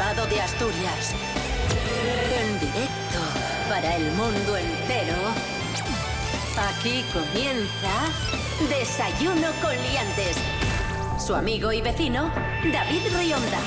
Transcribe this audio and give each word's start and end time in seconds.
de 0.00 0.40
Asturias. 0.40 1.14
En 2.34 2.58
directo 2.58 3.18
para 3.68 3.96
el 3.96 4.10
mundo 4.12 4.56
entero. 4.56 5.14
Aquí 6.56 7.04
comienza 7.12 8.08
Desayuno 8.70 9.48
con 9.60 9.76
Liantes. 9.76 10.38
Su 11.18 11.34
amigo 11.34 11.70
y 11.70 11.82
vecino, 11.82 12.32
David 12.72 13.02
Rionda. 13.14 13.58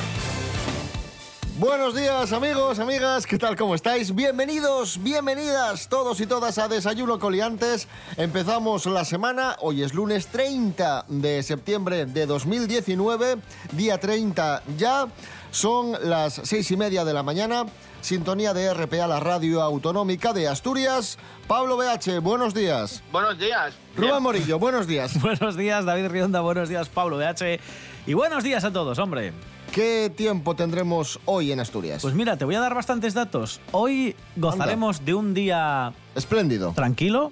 Buenos 1.60 1.94
días 1.94 2.34
amigos, 2.34 2.80
amigas, 2.80 3.28
¿qué 3.28 3.38
tal? 3.38 3.56
¿Cómo 3.56 3.76
estáis? 3.76 4.16
Bienvenidos, 4.16 5.02
bienvenidas 5.04 5.88
todos 5.88 6.20
y 6.20 6.26
todas 6.26 6.58
a 6.58 6.68
Desayuno 6.68 7.20
Coliantes. 7.20 7.88
Empezamos 8.18 8.88
la 8.88 9.06
semana, 9.06 9.56
hoy 9.62 9.84
es 9.84 9.94
lunes 9.94 10.26
30 10.28 11.06
de 11.10 11.44
septiembre 11.44 12.08
de 12.08 12.26
2019, 12.26 13.38
día 13.74 14.00
30 14.00 14.64
ya, 14.80 15.08
son 15.54 15.92
las 16.10 16.42
seis 16.46 16.72
y 16.72 16.78
media 16.78 17.06
de 17.06 17.14
la 17.14 17.22
mañana, 17.22 17.66
sintonía 18.02 18.56
de 18.56 18.74
RPA, 18.74 19.06
la 19.08 19.20
radio 19.20 19.62
autonómica 19.62 20.34
de 20.34 20.48
Asturias. 20.48 21.20
Pablo 21.48 21.78
BH, 21.78 22.20
buenos 22.22 22.56
días. 22.56 23.04
Buenos 23.12 23.38
días. 23.38 23.76
Rubén 23.96 24.24
Morillo, 24.24 24.58
buenos 24.58 24.88
días. 24.88 25.22
Buenos 25.22 25.56
días, 25.56 25.86
David 25.86 26.08
Rionda. 26.08 26.42
Buenos 26.42 26.70
días, 26.70 26.90
Pablo 26.90 27.18
BH. 27.18 27.60
Y 28.08 28.14
buenos 28.16 28.44
días 28.44 28.64
a 28.64 28.74
todos, 28.74 28.98
hombre. 28.98 29.32
¿Qué 29.72 30.12
tiempo 30.16 30.56
tendremos 30.56 31.20
hoy 31.26 31.52
en 31.52 31.60
Asturias? 31.60 32.02
Pues 32.02 32.16
mira, 32.16 32.36
te 32.36 32.46
voy 32.46 32.56
a 32.56 32.60
dar 32.60 32.74
bastantes 32.74 33.14
datos. 33.14 33.62
Hoy 33.72 34.16
gozaremos 34.36 35.06
de 35.06 35.14
un 35.14 35.36
día 35.36 35.94
Espléndido. 36.16 36.74
tranquilo, 36.74 37.32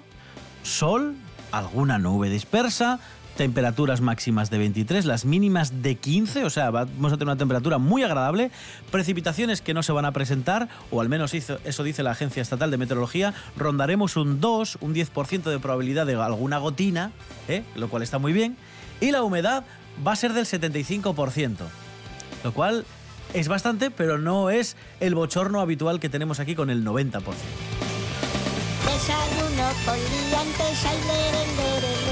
sol, 0.62 1.16
alguna 1.50 1.98
nube 1.98 2.30
dispersa, 2.30 3.00
temperaturas 3.36 4.00
máximas 4.00 4.50
de 4.50 4.58
23, 4.58 5.04
las 5.04 5.24
mínimas 5.24 5.82
de 5.82 5.96
15, 5.96 6.44
o 6.44 6.50
sea, 6.50 6.70
vamos 6.70 7.12
a 7.12 7.16
tener 7.16 7.28
una 7.28 7.36
temperatura 7.36 7.78
muy 7.78 8.02
agradable, 8.02 8.50
precipitaciones 8.90 9.62
que 9.62 9.74
no 9.74 9.82
se 9.82 9.92
van 9.92 10.04
a 10.04 10.12
presentar, 10.12 10.68
o 10.90 11.00
al 11.00 11.08
menos 11.08 11.34
eso 11.34 11.82
dice 11.82 12.02
la 12.02 12.12
Agencia 12.12 12.42
Estatal 12.42 12.70
de 12.70 12.76
Meteorología, 12.76 13.34
rondaremos 13.56 14.16
un 14.16 14.40
2, 14.40 14.78
un 14.80 14.94
10% 14.94 15.42
de 15.44 15.58
probabilidad 15.58 16.06
de 16.06 16.14
alguna 16.14 16.58
gotina, 16.58 17.12
¿eh? 17.48 17.64
lo 17.74 17.88
cual 17.88 18.02
está 18.02 18.18
muy 18.18 18.32
bien, 18.32 18.56
y 19.00 19.10
la 19.10 19.22
humedad 19.22 19.64
va 20.06 20.12
a 20.12 20.16
ser 20.16 20.32
del 20.32 20.46
75%, 20.46 21.56
lo 22.44 22.52
cual 22.52 22.84
es 23.34 23.48
bastante, 23.48 23.90
pero 23.90 24.18
no 24.18 24.50
es 24.50 24.76
el 25.00 25.14
bochorno 25.14 25.60
habitual 25.60 26.00
que 26.00 26.08
tenemos 26.08 26.40
aquí 26.40 26.54
con 26.54 26.70
el 26.70 26.84
90%. 26.84 27.22
Desayuno 28.84 29.70
con. 29.86 32.11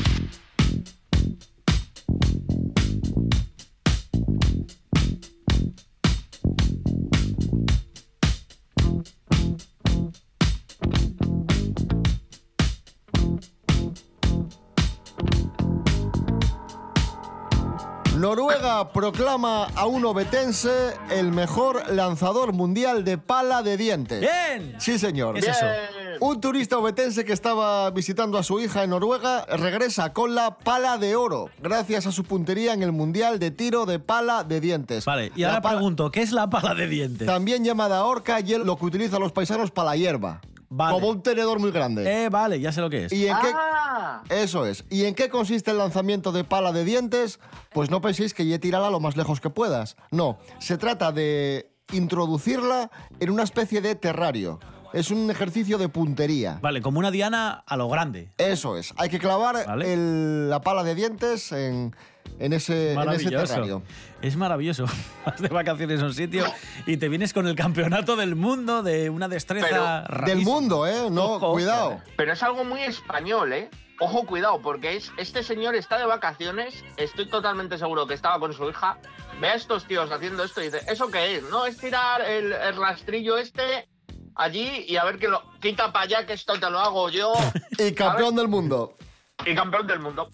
Noruega 18.51 18.91
proclama 18.91 19.65
a 19.75 19.85
un 19.85 20.03
obetense 20.05 20.93
el 21.09 21.31
mejor 21.31 21.89
lanzador 21.93 22.51
mundial 22.53 23.03
de 23.05 23.17
pala 23.17 23.63
de 23.63 23.77
dientes. 23.77 24.19
¡Bien! 24.19 24.75
Sí, 24.77 24.99
señor. 24.99 25.35
¿Qué 25.35 25.39
es 25.41 25.47
eso? 25.47 25.65
Bien. 25.65 26.17
Un 26.19 26.41
turista 26.41 26.77
obetense 26.77 27.23
que 27.23 27.33
estaba 27.33 27.89
visitando 27.91 28.37
a 28.37 28.43
su 28.43 28.59
hija 28.59 28.83
en 28.83 28.89
Noruega 28.91 29.45
regresa 29.45 30.11
con 30.13 30.35
la 30.35 30.57
pala 30.57 30.97
de 30.97 31.15
oro, 31.15 31.49
gracias 31.61 32.05
a 32.07 32.11
su 32.11 32.23
puntería 32.25 32.73
en 32.73 32.83
el 32.83 32.91
Mundial 32.91 33.39
de 33.39 33.51
Tiro 33.51 33.85
de 33.85 33.99
Pala 33.99 34.43
de 34.43 34.59
Dientes. 34.59 35.05
Vale, 35.05 35.31
y 35.35 35.43
ahora 35.43 35.61
pala- 35.61 35.77
pregunto, 35.77 36.11
¿qué 36.11 36.21
es 36.21 36.31
la 36.31 36.49
pala 36.49 36.75
de 36.75 36.87
dientes? 36.87 37.25
También 37.27 37.63
llamada 37.63 38.03
horca 38.03 38.39
y 38.41 38.53
es 38.53 38.59
lo 38.59 38.77
que 38.77 38.85
utilizan 38.85 39.19
los 39.21 39.31
paisanos 39.31 39.71
para 39.71 39.91
la 39.91 39.95
hierba. 39.95 40.41
Vale. 40.73 40.93
Como 40.93 41.09
un 41.09 41.21
tenedor 41.21 41.59
muy 41.59 41.69
grande. 41.71 42.23
Eh, 42.25 42.29
vale, 42.29 42.57
ya 42.61 42.71
sé 42.71 42.79
lo 42.79 42.89
que 42.89 43.05
es. 43.05 43.11
¿Y 43.11 43.27
en 43.27 43.35
qué? 43.41 43.51
Ah, 43.53 44.23
Eso 44.29 44.65
es. 44.65 44.85
¿Y 44.89 45.03
en 45.03 45.15
qué 45.15 45.29
consiste 45.29 45.71
el 45.71 45.77
lanzamiento 45.77 46.31
de 46.31 46.45
pala 46.45 46.71
de 46.71 46.85
dientes? 46.85 47.41
Pues 47.73 47.89
no 47.89 47.99
penséis 47.99 48.33
que 48.33 48.45
ya 48.45 48.57
tirarla 48.57 48.89
lo 48.89 49.01
más 49.01 49.17
lejos 49.17 49.41
que 49.41 49.49
puedas. 49.49 49.97
No, 50.11 50.39
se 50.59 50.77
trata 50.77 51.11
de 51.11 51.73
introducirla 51.91 52.89
en 53.19 53.31
una 53.31 53.43
especie 53.43 53.81
de 53.81 53.95
terrario. 53.95 54.59
Es 54.93 55.09
un 55.09 55.29
ejercicio 55.31 55.77
de 55.77 55.87
puntería. 55.89 56.59
Vale, 56.61 56.81
como 56.81 56.99
una 56.99 57.11
diana 57.11 57.63
a 57.65 57.77
lo 57.77 57.87
grande. 57.87 58.29
Eso 58.37 58.77
es. 58.77 58.93
Hay 58.97 59.09
que 59.09 59.19
clavar 59.19 59.65
Vale. 59.65 59.93
el- 59.93 60.49
la 60.49 60.59
pala 60.61 60.83
de 60.83 60.95
dientes 60.95 61.51
en, 61.53 61.95
en 62.39 62.53
ese, 62.53 62.73
en 62.73 62.89
ese 62.89 62.95
Maravilloso. 62.95 63.45
terrario. 63.53 63.83
Es 64.21 64.35
maravilloso. 64.35 64.85
Vas 65.25 65.41
de 65.41 65.47
vacaciones 65.47 66.01
a 66.01 66.05
un 66.05 66.13
sitio 66.13 66.43
y 66.85 66.97
te 66.97 67.07
vienes 67.07 67.31
con 67.33 67.47
el 67.47 67.55
campeonato 67.55 68.15
del 68.17 68.35
mundo 68.35 68.83
de 68.83 69.09
una 69.09 69.29
destreza 69.29 70.03
Pero 70.09 70.25
Del 70.25 70.41
mundo, 70.41 70.85
¿eh? 70.85 71.09
No, 71.09 71.35
Ojo. 71.35 71.53
cuidado. 71.53 72.01
pero 72.17 72.33
es 72.33 72.43
algo 72.43 72.65
muy 72.65 72.81
español, 72.81 73.53
¿eh? 73.53 73.69
Ojo, 74.03 74.25
cuidado, 74.25 74.59
porque 74.63 74.95
es, 74.97 75.11
este 75.17 75.43
señor 75.43 75.75
está 75.75 75.99
de 75.99 76.05
vacaciones, 76.05 76.83
estoy 76.97 77.29
totalmente 77.29 77.77
seguro 77.77 78.07
que 78.07 78.15
estaba 78.15 78.39
con 78.39 78.51
su 78.51 78.67
hija, 78.67 78.97
ve 79.39 79.47
a 79.49 79.53
estos 79.53 79.85
tíos 79.85 80.11
haciendo 80.11 80.43
esto 80.43 80.59
y 80.59 80.65
dice, 80.65 80.79
¿eso 80.89 81.09
qué 81.11 81.35
es? 81.35 81.43
No, 81.51 81.67
es 81.67 81.77
tirar 81.77 82.21
el, 82.21 82.51
el 82.51 82.75
rastrillo 82.77 83.37
este 83.37 83.87
allí 84.35 84.85
y 84.87 84.97
a 84.97 85.03
ver 85.03 85.19
que 85.19 85.27
lo 85.27 85.41
quita 85.59 85.91
para 85.91 86.05
allá, 86.05 86.25
que 86.25 86.33
esto 86.33 86.53
te 86.59 86.69
lo 86.69 86.79
hago 86.79 87.09
yo. 87.09 87.33
Y 87.77 87.93
campeón 87.93 88.35
del 88.35 88.47
mundo. 88.47 88.97
Y 89.45 89.55
campeón 89.55 89.87
del 89.87 89.99
mundo. 89.99 90.29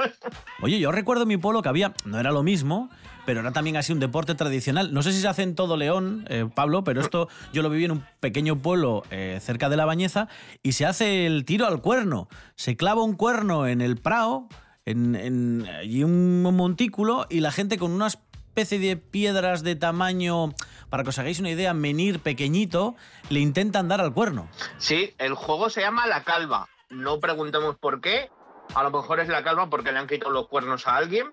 Oye, 0.62 0.78
yo 0.78 0.92
recuerdo 0.92 1.22
en 1.22 1.28
mi 1.28 1.36
pueblo 1.36 1.62
que 1.62 1.68
había, 1.68 1.92
no 2.04 2.20
era 2.20 2.30
lo 2.30 2.42
mismo, 2.42 2.88
pero 3.26 3.40
era 3.40 3.52
también 3.52 3.76
así 3.76 3.92
un 3.92 4.00
deporte 4.00 4.34
tradicional. 4.34 4.92
No 4.92 5.02
sé 5.02 5.12
si 5.12 5.20
se 5.20 5.28
hace 5.28 5.42
en 5.42 5.54
todo 5.54 5.76
León, 5.76 6.24
eh, 6.28 6.48
Pablo, 6.54 6.84
pero 6.84 7.00
esto 7.00 7.28
yo 7.52 7.62
lo 7.62 7.70
viví 7.70 7.86
en 7.86 7.92
un 7.92 8.04
pequeño 8.20 8.60
pueblo 8.60 9.02
eh, 9.10 9.38
cerca 9.42 9.68
de 9.68 9.76
La 9.76 9.86
Bañeza 9.86 10.28
y 10.62 10.72
se 10.72 10.86
hace 10.86 11.26
el 11.26 11.44
tiro 11.44 11.66
al 11.66 11.80
cuerno. 11.80 12.28
Se 12.54 12.76
clava 12.76 13.02
un 13.02 13.14
cuerno 13.14 13.66
en 13.66 13.80
el 13.80 13.96
prado, 13.96 14.48
en, 14.84 15.16
en 15.16 15.66
allí 15.66 16.04
un 16.04 16.42
montículo, 16.42 17.26
y 17.30 17.40
la 17.40 17.50
gente 17.50 17.78
con 17.78 17.90
una 17.90 18.06
especie 18.06 18.78
de 18.78 18.96
piedras 18.96 19.64
de 19.64 19.74
tamaño, 19.74 20.54
para 20.94 21.02
que 21.02 21.10
os 21.10 21.18
hagáis 21.18 21.40
una 21.40 21.50
idea, 21.50 21.74
menir 21.74 22.20
pequeñito, 22.20 22.94
le 23.28 23.40
intentan 23.40 23.88
dar 23.88 24.00
al 24.00 24.14
cuerno. 24.14 24.48
Sí, 24.78 25.12
el 25.18 25.34
juego 25.34 25.68
se 25.68 25.80
llama 25.80 26.06
La 26.06 26.22
Calva. 26.22 26.68
No 26.88 27.18
preguntemos 27.18 27.74
por 27.74 28.00
qué. 28.00 28.30
A 28.76 28.84
lo 28.84 28.92
mejor 28.92 29.18
es 29.18 29.26
la 29.26 29.42
calva 29.42 29.68
porque 29.68 29.90
le 29.90 29.98
han 29.98 30.06
quitado 30.06 30.30
los 30.30 30.46
cuernos 30.46 30.86
a 30.86 30.94
alguien. 30.94 31.32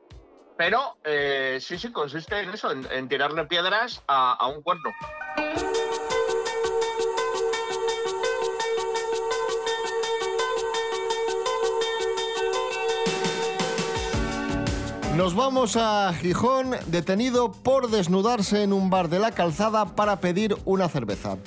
Pero 0.57 0.97
eh, 1.03 1.59
sí, 1.61 1.77
sí, 1.77 1.91
consiste 1.91 2.39
en 2.39 2.49
eso, 2.49 2.71
en, 2.71 3.07
tirarle 3.07 3.45
piedras 3.45 4.01
a, 4.07 4.33
a 4.33 4.47
un 4.47 4.63
cuerno. 4.63 4.89
Nos 15.21 15.35
vamos 15.35 15.77
a 15.77 16.11
Gijón, 16.19 16.71
detenido 16.87 17.51
por 17.51 17.91
desnudarse 17.91 18.63
en 18.63 18.73
un 18.73 18.89
bar 18.89 19.07
de 19.07 19.19
la 19.19 19.29
calzada 19.29 19.85
para 19.85 20.19
pedir 20.19 20.57
una 20.65 20.89
cerveza. 20.89 21.37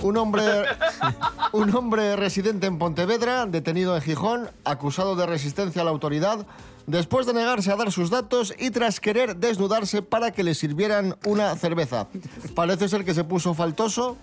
Un 0.00 0.16
hombre, 0.16 0.42
un 1.52 1.76
hombre 1.76 2.16
residente 2.16 2.66
en 2.66 2.78
Pontevedra, 2.78 3.44
detenido 3.44 3.94
en 3.94 4.00
Gijón, 4.00 4.48
acusado 4.64 5.16
de 5.16 5.26
resistencia 5.26 5.82
a 5.82 5.84
la 5.84 5.90
autoridad, 5.90 6.46
después 6.86 7.26
de 7.26 7.34
negarse 7.34 7.70
a 7.70 7.76
dar 7.76 7.92
sus 7.92 8.08
datos 8.08 8.54
y 8.58 8.70
tras 8.70 9.00
querer 9.00 9.36
desnudarse 9.36 10.00
para 10.00 10.30
que 10.30 10.42
le 10.42 10.54
sirvieran 10.54 11.14
una 11.26 11.54
cerveza. 11.56 12.08
Parece 12.54 12.88
ser 12.88 13.04
que 13.04 13.12
se 13.12 13.24
puso 13.24 13.52
faltoso. 13.52 14.16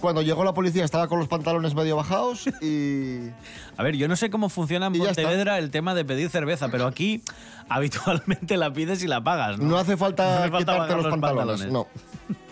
Cuando 0.00 0.22
llegó 0.22 0.44
la 0.44 0.54
policía 0.54 0.84
estaba 0.84 1.08
con 1.08 1.18
los 1.18 1.28
pantalones 1.28 1.74
medio 1.74 1.96
bajados 1.96 2.46
y... 2.62 3.30
A 3.76 3.82
ver, 3.82 3.96
yo 3.96 4.08
no 4.08 4.16
sé 4.16 4.30
cómo 4.30 4.48
funciona 4.48 4.86
en. 4.86 4.98
Pontevedra 4.98 5.58
el 5.58 5.70
tema 5.70 5.94
de 5.94 6.04
pedir 6.04 6.30
cerveza, 6.30 6.68
pero 6.68 6.86
aquí 6.86 7.22
habitualmente 7.68 8.56
la 8.56 8.72
pides 8.72 9.02
y 9.02 9.06
la 9.06 9.22
pagas, 9.22 9.58
¿no? 9.58 9.66
No 9.66 9.78
hace 9.78 9.96
falta, 9.96 10.24
No 10.38 10.38
hace 10.42 10.50
falta 10.50 10.72
quitarte 10.72 10.94
los, 10.94 11.04
los 11.04 11.10
pantalones. 11.12 11.60
pantalones. 11.62 11.72
No. 11.72 11.86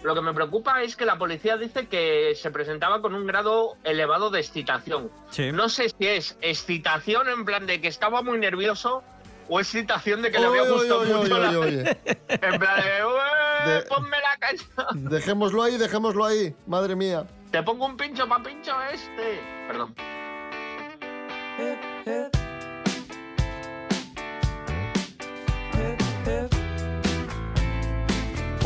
Lo 0.02 0.14
que 0.14 0.20
me 0.20 0.32
preocupa 0.32 0.82
es 0.82 0.94
que 0.94 1.04
la 1.04 1.18
policía 1.18 1.56
dice 1.56 1.86
que 1.88 2.34
se 2.40 2.50
presentaba 2.52 3.02
con 3.02 3.14
un 3.14 3.26
grado 3.26 3.76
elevado 3.82 4.30
de 4.30 4.38
excitación. 4.38 5.10
Sí. 5.30 5.50
No 5.50 5.68
sé 5.68 5.88
si 5.88 6.06
es 6.06 6.36
excitación 6.42 7.28
en 7.28 7.44
plan 7.44 7.66
de 7.66 7.80
que 7.80 7.88
estaba 7.88 8.22
muy 8.22 8.38
nervioso 8.38 9.02
o 9.48 9.58
excitación 9.58 10.22
de 10.22 10.30
que 10.30 10.38
le 10.38 10.46
había 10.46 10.62
Oye, 10.62 10.72
gustado 10.72 11.00
oye, 11.00 11.14
mucho 11.14 11.34
oye, 11.34 11.42
la... 11.42 11.48
oye, 11.50 11.56
oye. 11.58 11.98
En 12.28 12.58
plan 12.58 12.76
de, 12.80 13.04
"Ué, 13.04 13.20
De- 13.64 13.82
ponme 13.82 14.16
la 14.20 14.36
caña. 14.38 14.88
Dejémoslo 14.94 15.62
ahí, 15.62 15.76
dejémoslo 15.76 16.24
ahí. 16.24 16.54
Madre 16.66 16.94
mía. 16.96 17.26
Te 17.50 17.62
pongo 17.62 17.86
un 17.86 17.96
pincho 17.96 18.28
pa' 18.28 18.42
pincho 18.42 18.72
este. 18.92 19.40
Perdón. 19.68 19.94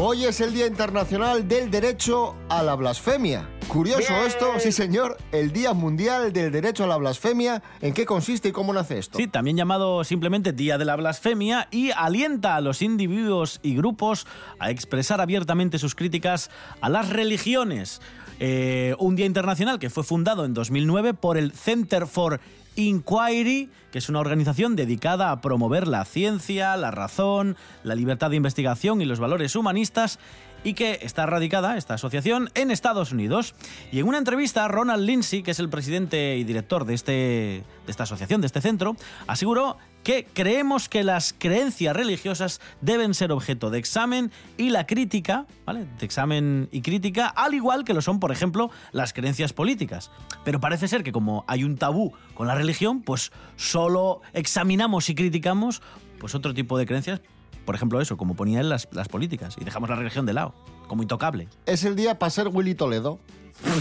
Hoy 0.02 0.24
es 0.24 0.40
el 0.40 0.54
Día 0.54 0.66
Internacional 0.66 1.46
del 1.46 1.70
Derecho 1.70 2.34
a 2.48 2.62
la 2.62 2.74
Blasfemia. 2.74 3.46
Curioso 3.68 4.14
Bien. 4.14 4.26
esto, 4.28 4.58
sí 4.58 4.72
señor, 4.72 5.18
el 5.30 5.52
Día 5.52 5.74
Mundial 5.74 6.32
del 6.32 6.50
Derecho 6.50 6.84
a 6.84 6.86
la 6.86 6.96
Blasfemia. 6.96 7.62
¿En 7.82 7.92
qué 7.92 8.06
consiste 8.06 8.48
y 8.48 8.52
cómo 8.52 8.72
nace 8.72 8.96
esto? 8.96 9.18
Sí, 9.18 9.28
también 9.28 9.58
llamado 9.58 10.02
simplemente 10.04 10.54
Día 10.54 10.78
de 10.78 10.86
la 10.86 10.96
Blasfemia 10.96 11.68
y 11.70 11.90
alienta 11.90 12.56
a 12.56 12.62
los 12.62 12.80
individuos 12.80 13.60
y 13.62 13.76
grupos 13.76 14.26
a 14.58 14.70
expresar 14.70 15.20
abiertamente 15.20 15.78
sus 15.78 15.94
críticas 15.94 16.50
a 16.80 16.88
las 16.88 17.10
religiones. 17.10 18.00
Eh, 18.42 18.96
un 18.98 19.16
día 19.16 19.26
internacional 19.26 19.78
que 19.78 19.90
fue 19.90 20.02
fundado 20.02 20.46
en 20.46 20.54
2009 20.54 21.12
por 21.12 21.36
el 21.36 21.52
Center 21.52 22.06
for 22.06 22.40
Inquiry, 22.74 23.68
que 23.92 23.98
es 23.98 24.08
una 24.08 24.20
organización 24.20 24.76
dedicada 24.76 25.30
a 25.30 25.42
promover 25.42 25.86
la 25.86 26.06
ciencia, 26.06 26.74
la 26.78 26.90
razón, 26.90 27.56
la 27.84 27.94
libertad 27.94 28.30
de 28.30 28.36
investigación 28.36 29.02
y 29.02 29.04
los 29.04 29.20
valores 29.20 29.54
humanistas 29.56 30.18
y 30.64 30.74
que 30.74 30.98
está 31.02 31.26
radicada, 31.26 31.76
esta 31.76 31.94
asociación, 31.94 32.50
en 32.54 32.70
Estados 32.70 33.12
Unidos. 33.12 33.54
Y 33.92 34.00
en 34.00 34.08
una 34.08 34.18
entrevista, 34.18 34.68
Ronald 34.68 35.04
Lindsay, 35.04 35.42
que 35.42 35.50
es 35.50 35.60
el 35.60 35.68
presidente 35.68 36.36
y 36.36 36.44
director 36.44 36.84
de, 36.84 36.94
este, 36.94 37.12
de 37.12 37.64
esta 37.88 38.04
asociación, 38.04 38.40
de 38.40 38.46
este 38.46 38.60
centro, 38.60 38.96
aseguró 39.26 39.76
que 40.02 40.26
creemos 40.32 40.88
que 40.88 41.04
las 41.04 41.34
creencias 41.36 41.94
religiosas 41.94 42.60
deben 42.80 43.14
ser 43.14 43.32
objeto 43.32 43.70
de 43.70 43.78
examen 43.78 44.30
y 44.56 44.70
la 44.70 44.86
crítica, 44.86 45.46
¿vale? 45.66 45.86
De 45.98 46.06
examen 46.06 46.68
y 46.72 46.82
crítica, 46.82 47.26
al 47.26 47.54
igual 47.54 47.84
que 47.84 47.94
lo 47.94 48.02
son, 48.02 48.20
por 48.20 48.32
ejemplo, 48.32 48.70
las 48.92 49.12
creencias 49.12 49.52
políticas. 49.52 50.10
Pero 50.44 50.60
parece 50.60 50.88
ser 50.88 51.02
que 51.02 51.12
como 51.12 51.44
hay 51.46 51.64
un 51.64 51.76
tabú 51.76 52.12
con 52.34 52.46
la 52.46 52.54
religión, 52.54 53.02
pues 53.02 53.32
solo 53.56 54.22
examinamos 54.32 55.08
y 55.10 55.14
criticamos 55.14 55.82
pues 56.18 56.34
otro 56.34 56.54
tipo 56.54 56.78
de 56.78 56.86
creencias, 56.86 57.20
por 57.64 57.74
ejemplo 57.74 58.00
eso, 58.00 58.16
como 58.16 58.34
ponía 58.34 58.60
él 58.60 58.68
las, 58.68 58.88
las 58.92 59.08
políticas, 59.08 59.56
y 59.58 59.64
dejamos 59.64 59.88
la 59.88 59.96
religión 59.96 60.26
de 60.26 60.34
lado, 60.34 60.54
como 60.86 61.02
intocable. 61.02 61.48
Es 61.66 61.84
el 61.84 61.96
día 61.96 62.18
para 62.18 62.30
ser 62.30 62.48
Willy 62.48 62.74
Toledo. 62.74 63.18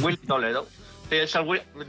Willy 0.01 0.17
Toledo. 0.17 0.65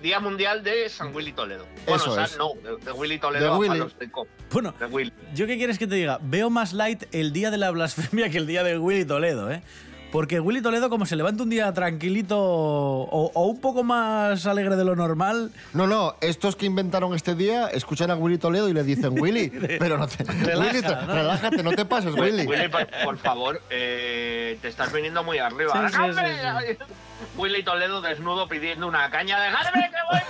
Día 0.03 0.21
Mundial 0.21 0.63
de 0.65 0.89
San 0.89 1.15
Willy 1.15 1.33
Toledo. 1.33 1.67
Bueno, 1.87 2.03
Eso 2.03 2.11
o 2.11 2.15
sea, 2.15 2.25
es. 2.25 2.37
no, 2.39 2.53
de, 2.63 2.85
de 2.85 2.93
Willy 2.93 3.19
Toledo 3.19 3.53
De 3.53 3.59
Willy. 3.59 4.09
copa. 4.11 4.31
Bueno, 4.51 4.75
De 4.79 4.87
Willy. 4.87 5.13
¿Yo 5.35 5.47
qué 5.47 5.57
quieres 5.57 5.79
que 5.79 5.87
te 5.87 5.95
diga? 5.97 6.19
Veo 6.23 6.51
más 6.51 6.73
light 6.73 7.05
el 7.13 7.33
día 7.33 7.51
de 7.51 7.59
la 7.59 7.71
blasfemia 7.71 8.31
que 8.31 8.39
el 8.39 8.47
día 8.47 8.63
de 8.65 8.79
Willy 8.79 9.05
Toledo, 9.05 9.51
¿eh? 9.51 9.63
Porque 10.13 10.41
Willy 10.41 10.61
Toledo, 10.61 10.91
como 10.91 11.07
se 11.07 11.15
levanta 11.15 11.45
un 11.45 11.51
día 11.51 11.73
tranquilito 11.73 12.37
o, 12.39 13.31
o 13.33 13.45
un 13.47 13.61
poco 13.61 13.85
más 13.85 14.45
alegre 14.47 14.75
de 14.77 14.85
lo 14.85 14.97
normal, 14.97 15.53
No, 15.73 15.87
no, 15.87 16.17
estos 16.21 16.57
que 16.57 16.67
inventaron 16.67 17.15
este 17.15 17.35
día 17.37 17.69
escuchan 17.69 18.11
a 18.11 18.17
Willy 18.17 18.37
Toledo 18.39 18.69
y 18.69 18.73
le 18.73 18.83
dicen, 18.83 19.21
Willy, 19.21 19.51
pero 19.79 19.99
no 19.99 20.09
te... 20.09 20.25
Relaja, 20.25 20.71
Willy, 20.73 20.83
te- 20.83 20.89
¿no? 21.07 21.15
relájate, 21.15 21.63
no 21.63 21.71
te 21.73 21.85
pases, 21.85 22.13
Wi- 22.15 22.21
Willy. 22.23 22.47
Willy, 22.47 22.69
por, 22.69 22.87
por 23.05 23.19
favor, 23.19 23.63
eh, 23.71 24.59
te 24.61 24.69
estás 24.69 24.93
viniendo 24.93 25.23
muy 25.23 25.39
arriba. 25.39 25.89
Sí, 25.91 25.97
sí. 26.13 26.77
Willy 27.37 27.63
Toledo 27.63 28.01
desnudo 28.01 28.49
pidiendo 28.49 28.89
una 28.89 29.09
caña. 29.11 29.39
¡Dejadme 29.41 29.91
que 29.91 29.97
voy! 30.11 30.21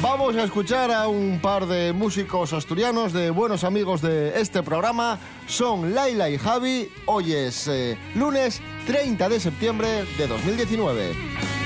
Vamos 0.00 0.36
a 0.36 0.44
escuchar 0.44 0.92
a 0.92 1.08
un 1.08 1.40
par 1.40 1.66
de 1.66 1.92
músicos 1.92 2.52
asturianos, 2.52 3.12
de 3.12 3.30
buenos 3.30 3.64
amigos 3.64 4.00
de 4.00 4.40
este 4.40 4.62
programa. 4.62 5.18
Son 5.48 5.92
Laila 5.92 6.30
y 6.30 6.38
Javi. 6.38 6.88
Hoy 7.06 7.32
es 7.32 7.66
eh, 7.66 7.98
lunes 8.14 8.60
30 8.86 9.28
de 9.28 9.40
septiembre 9.40 10.04
de 10.16 10.28
2019. 10.28 11.57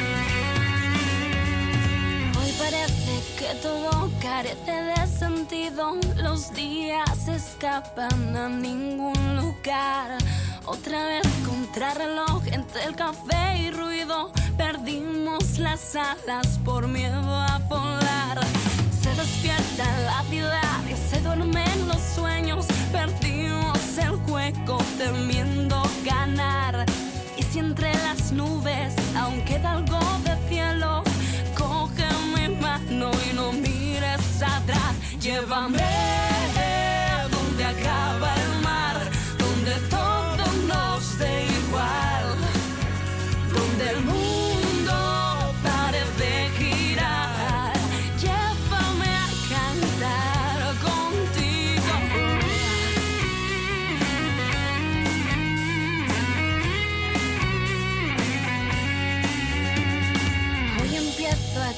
Que 3.38 3.54
todo 3.62 4.10
carece 4.20 4.72
de 4.72 5.06
sentido. 5.06 5.96
Los 6.16 6.52
días 6.54 7.28
escapan 7.28 8.36
a 8.36 8.48
ningún 8.48 9.36
lugar. 9.36 10.18
Otra 10.64 11.04
vez 11.04 11.26
contrarreloj 11.46 12.42
entre 12.46 12.84
el 12.84 12.94
café 12.94 13.58
y 13.58 13.70
ruido. 13.70 14.32
Perdimos 14.56 15.58
las 15.58 15.96
alas 15.96 16.58
por 16.64 16.86
miedo 16.88 17.34
a 17.34 17.58
volar. 17.68 18.51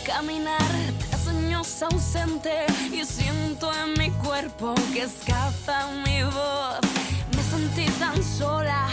Caminar 0.05 0.59
tras 0.99 1.29
años 1.29 1.83
ausente 1.83 2.67
y 2.93 3.05
siento 3.05 3.73
en 3.73 3.95
mi 3.99 4.11
cuerpo 4.23 4.75
que 4.93 5.03
escapa 5.03 5.89
mi 6.05 6.23
voz. 6.23 6.81
Me 7.35 7.43
sentí 7.43 7.87
tan 7.99 8.23
sola 8.23 8.87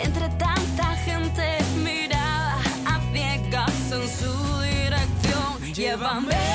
entre 0.00 0.28
tanta 0.30 0.96
gente 1.04 1.58
mirada 1.82 2.56
a 2.86 3.00
ciegas 3.12 3.92
en 3.92 4.08
su 4.08 4.60
dirección. 4.60 5.74
Llévame 5.74 6.51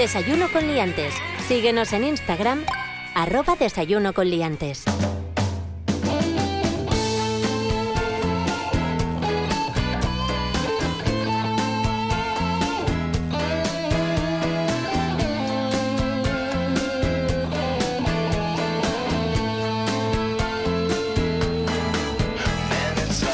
Desayuno 0.00 0.50
con 0.50 0.66
liantes. 0.66 1.12
Síguenos 1.46 1.92
en 1.92 2.04
Instagram, 2.04 2.64
arroba 3.14 3.54
desayuno 3.54 4.14
con 4.14 4.30
liantes. 4.30 4.84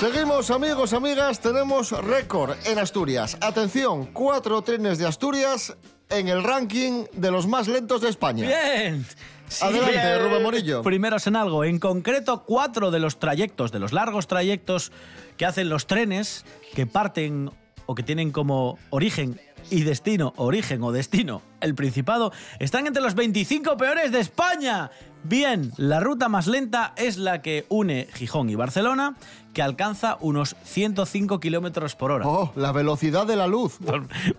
Seguimos, 0.01 0.51
amigos, 0.51 0.93
amigas, 0.93 1.39
tenemos 1.39 1.93
récord 1.93 2.57
en 2.65 2.81
Asturias. 2.81 3.39
Atención, 3.41 4.07
cuatro 4.07 4.63
trenes 4.63 4.99
de 4.99 5.07
Asturias 5.07 5.77
en 6.11 6.29
el 6.29 6.43
ranking 6.43 7.05
de 7.13 7.31
los 7.31 7.47
más 7.47 7.69
lentos 7.69 8.01
de 8.01 8.09
España. 8.09 8.47
¡Bien! 8.47 9.05
Sí, 9.49 9.65
Adelante. 9.65 10.19
Rubén 10.19 10.43
Morillo. 10.43 10.83
Primeros 10.83 11.27
en 11.27 11.37
algo. 11.37 11.65
En 11.65 11.79
concreto, 11.79 12.45
cuatro 12.45 12.91
de 12.91 12.99
los 12.99 13.19
trayectos, 13.19 13.71
de 13.71 13.79
los 13.79 13.93
largos 13.93 14.27
trayectos 14.27 14.91
que 15.37 15.47
hacen 15.47 15.69
los 15.69 15.87
trenes, 15.87 16.45
que 16.75 16.87
parten 16.87 17.51
o 17.87 17.95
que 17.95 18.03
tienen 18.03 18.33
como 18.33 18.79
origen 18.91 19.41
y 19.71 19.83
destino, 19.83 20.33
origen 20.37 20.83
o 20.83 20.93
destino, 20.93 21.43
el 21.61 21.75
Principado, 21.75 22.33
están 22.59 22.87
entre 22.87 23.03
los 23.03 23.15
25 23.15 23.77
peores 23.77 24.13
de 24.13 24.21
España. 24.21 24.91
Bien, 25.25 25.73
la 25.77 26.01
ruta 26.01 26.29
más 26.29 26.47
lenta 26.47 26.93
es 26.97 27.17
la 27.17 27.43
que 27.43 27.67
une 27.69 28.07
Gijón 28.15 28.49
y 28.49 28.55
Barcelona, 28.55 29.17
que 29.53 29.63
alcanza 29.63 30.19
unos 30.21 30.55
105 30.65 31.41
kilómetros 31.41 31.97
por 31.97 32.13
hora. 32.13 32.29
Oh, 32.29 32.53
la 32.55 32.73
velocidad 32.73 33.27
de 33.27 33.37
la 33.37 33.47
luz. 33.47 33.79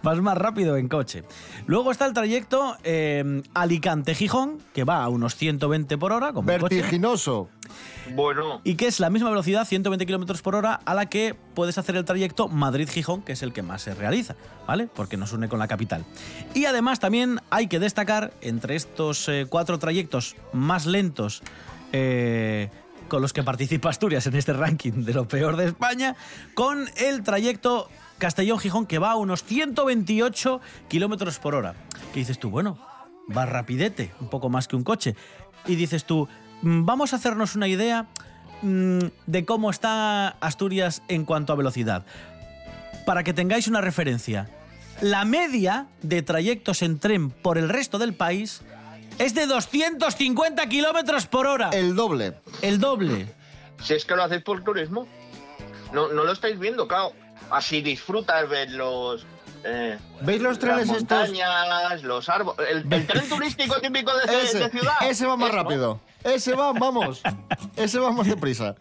Vas 0.04 0.22
más 0.22 0.38
rápido 0.38 0.78
en 0.78 0.88
coche. 0.88 1.24
Luego 1.66 1.92
está 1.92 2.06
el 2.06 2.14
trayecto 2.14 2.78
eh, 2.84 3.42
Alicante-Gijón, 3.54 4.60
que 4.74 4.84
va 4.84 5.04
a 5.04 5.10
unos 5.10 5.36
120 5.36 5.98
por 5.98 6.14
hora, 6.14 6.34
como 6.34 6.48
coche. 6.60 6.84
Y 8.64 8.76
que 8.76 8.88
es 8.88 9.00
la 9.00 9.10
misma 9.10 9.30
velocidad, 9.30 9.66
120 9.66 10.06
kilómetros 10.06 10.42
por 10.42 10.56
hora, 10.56 10.80
a 10.86 10.94
la 10.94 11.08
que 11.08 11.36
puedes 11.54 11.78
hacer 11.78 11.96
el 11.96 12.06
trayecto 12.06 12.48
Madrid-Gijón, 12.48 13.22
que 13.22 13.34
es 13.34 13.44
el 13.44 13.54
que 13.54 13.62
más 13.62 13.82
se 13.82 13.94
realiza, 13.94 14.36
¿vale? 14.68 14.88
Porque 14.88 15.18
nos 15.18 15.34
une 15.34 15.50
con 15.50 15.60
la 15.60 15.68
capital. 15.68 16.06
Y 16.54 16.66
además 16.66 17.00
también 17.00 17.40
hay 17.50 17.68
que 17.68 17.80
destacar 17.80 18.34
entre 18.42 18.76
estos 18.76 19.28
eh, 19.30 19.46
cuatro 19.50 19.80
trayectos 19.80 20.36
más 20.54 20.86
lentos. 20.86 21.42
eh, 21.94 22.70
con 23.08 23.22
los 23.22 23.34
que 23.34 23.44
participa 23.44 23.90
Asturias 23.90 24.28
en 24.28 24.36
este 24.36 24.54
ranking 24.54 25.06
de 25.06 25.14
lo 25.14 25.28
peor 25.28 25.56
de 25.56 25.66
España, 25.66 26.16
con 26.54 26.90
el 26.98 27.24
trayecto 27.24 27.90
Castellón-Gijón 28.18 28.86
que 28.86 29.00
va 29.00 29.12
a 29.12 29.16
unos 29.16 29.44
128 29.44 30.62
kilómetros 30.88 31.40
por 31.40 31.56
hora. 31.56 31.76
Que 32.14 32.20
dices 32.20 32.40
tú, 32.40 32.50
bueno, 32.50 32.78
va 33.36 33.46
rapidete, 33.46 34.12
un 34.20 34.30
poco 34.30 34.50
más 34.50 34.68
que 34.68 34.76
un 34.76 34.84
coche. 34.84 35.16
Y 35.66 35.76
dices 35.76 36.06
tú, 36.06 36.28
vamos 36.62 37.14
a 37.14 37.18
hacernos 37.18 37.56
una 37.56 37.68
idea 37.68 38.08
mm, 38.62 39.00
de 39.26 39.46
cómo 39.46 39.70
está 39.70 40.30
Asturias 40.40 41.04
en 41.08 41.26
cuanto 41.26 41.54
a 41.54 41.56
velocidad. 41.56 42.06
Para 43.06 43.24
que 43.24 43.34
tengáis 43.34 43.68
una 43.68 43.82
referencia, 43.82 44.50
la 45.02 45.26
media 45.26 45.88
de 46.02 46.22
trayectos 46.22 46.82
en 46.82 47.00
tren 47.00 47.30
por 47.30 47.58
el 47.58 47.70
resto 47.70 48.00
del 48.00 48.14
país 48.14 48.62
es 49.20 49.34
de 49.34 49.46
250 49.46 50.68
kilómetros 50.68 51.28
por 51.28 51.48
hora. 51.48 51.70
El 51.72 51.96
doble. 51.96 52.36
El 52.62 52.80
doble. 52.80 53.28
si 53.84 53.94
es 53.94 54.06
que 54.06 54.16
lo 54.16 54.24
hacéis 54.24 54.44
por 54.44 54.64
turismo, 54.64 55.08
no, 55.94 56.10
no 56.10 56.24
lo 56.24 56.32
estáis 56.32 56.60
viendo, 56.60 56.88
claro. 56.88 57.14
Así 57.50 57.82
disfrutas, 57.82 58.50
ves 58.50 58.72
los. 58.72 59.26
Eh, 59.70 59.98
¿Veis 60.22 60.42
los 60.42 60.58
trenes 60.60 60.88
las 60.88 60.98
estos? 60.98 61.18
montañas, 61.30 62.04
los 62.04 62.30
árboles. 62.30 62.68
El, 62.70 62.94
el 62.94 63.08
tren 63.08 63.30
turístico 63.30 63.80
típico 63.82 64.12
de, 64.18 64.44
Ese, 64.44 64.70
ciudad. 64.70 64.94
ese 65.02 65.26
va 65.26 65.36
más 65.38 65.50
Eso. 65.50 65.58
rápido. 65.58 66.00
Ese 66.24 66.54
va, 66.56 66.72
vamos. 66.74 67.22
Ese 67.76 68.00
va 68.00 68.12
más 68.12 68.28
deprisa. 68.28 68.76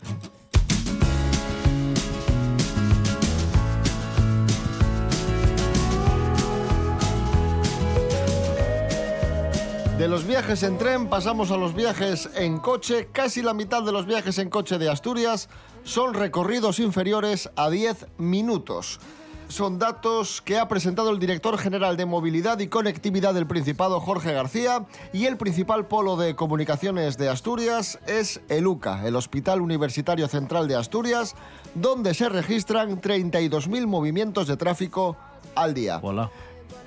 De 9.98 10.08
los 10.08 10.26
viajes 10.26 10.62
en 10.62 10.76
tren 10.76 11.08
pasamos 11.08 11.50
a 11.50 11.56
los 11.56 11.74
viajes 11.74 12.28
en 12.34 12.58
coche. 12.58 13.08
Casi 13.12 13.40
la 13.40 13.54
mitad 13.54 13.82
de 13.82 13.92
los 13.92 14.04
viajes 14.04 14.36
en 14.38 14.50
coche 14.50 14.76
de 14.76 14.90
Asturias 14.90 15.48
son 15.84 16.12
recorridos 16.12 16.80
inferiores 16.80 17.48
a 17.56 17.70
10 17.70 18.06
minutos. 18.18 19.00
Son 19.48 19.78
datos 19.78 20.42
que 20.42 20.58
ha 20.58 20.68
presentado 20.68 21.10
el 21.10 21.20
director 21.20 21.56
general 21.56 21.96
de 21.96 22.04
Movilidad 22.04 22.58
y 22.58 22.66
Conectividad 22.66 23.32
del 23.32 23.46
Principado, 23.46 24.00
Jorge 24.00 24.32
García, 24.32 24.86
y 25.12 25.26
el 25.26 25.36
principal 25.36 25.86
polo 25.86 26.16
de 26.16 26.34
comunicaciones 26.34 27.16
de 27.16 27.28
Asturias 27.28 28.00
es 28.06 28.40
el 28.48 28.66
UCA, 28.66 29.06
el 29.06 29.14
Hospital 29.14 29.60
Universitario 29.60 30.26
Central 30.26 30.66
de 30.66 30.74
Asturias, 30.74 31.36
donde 31.74 32.12
se 32.14 32.28
registran 32.28 33.00
32.000 33.00 33.86
movimientos 33.86 34.48
de 34.48 34.56
tráfico 34.56 35.16
al 35.54 35.74
día. 35.74 36.00
Hola. 36.02 36.30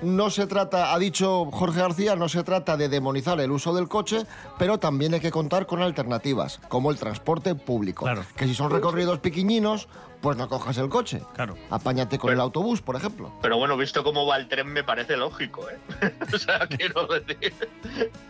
No 0.01 0.29
se 0.29 0.47
trata, 0.47 0.93
ha 0.93 0.99
dicho 0.99 1.45
Jorge 1.51 1.81
García, 1.81 2.15
no 2.15 2.29
se 2.29 2.43
trata 2.43 2.77
de 2.77 2.87
demonizar 2.87 3.39
el 3.41 3.51
uso 3.51 3.73
del 3.73 3.89
coche, 3.89 4.25
pero 4.57 4.77
también 4.77 5.13
hay 5.13 5.19
que 5.19 5.31
contar 5.31 5.65
con 5.65 5.81
alternativas, 5.81 6.59
como 6.69 6.89
el 6.89 6.97
transporte 6.97 7.53
público. 7.55 8.05
Claro. 8.05 8.23
Que 8.37 8.47
si 8.47 8.55
son 8.55 8.71
recorridos 8.71 9.19
piquiñinos, 9.19 9.89
pues 10.21 10.37
no 10.37 10.47
cojas 10.47 10.77
el 10.77 10.89
coche. 10.89 11.21
Claro. 11.33 11.57
Apáñate 11.69 12.17
con 12.17 12.31
el 12.31 12.39
autobús, 12.39 12.81
por 12.81 12.95
ejemplo. 12.95 13.31
Pero 13.41 13.57
bueno, 13.57 13.77
visto 13.77 14.03
cómo 14.03 14.25
va 14.25 14.37
el 14.37 14.47
tren, 14.47 14.67
me 14.67 14.83
parece 14.83 15.17
lógico, 15.17 15.67
¿eh? 15.69 16.13
o 16.33 16.37
sea, 16.37 16.59
quiero 16.67 17.07
decir. 17.07 17.53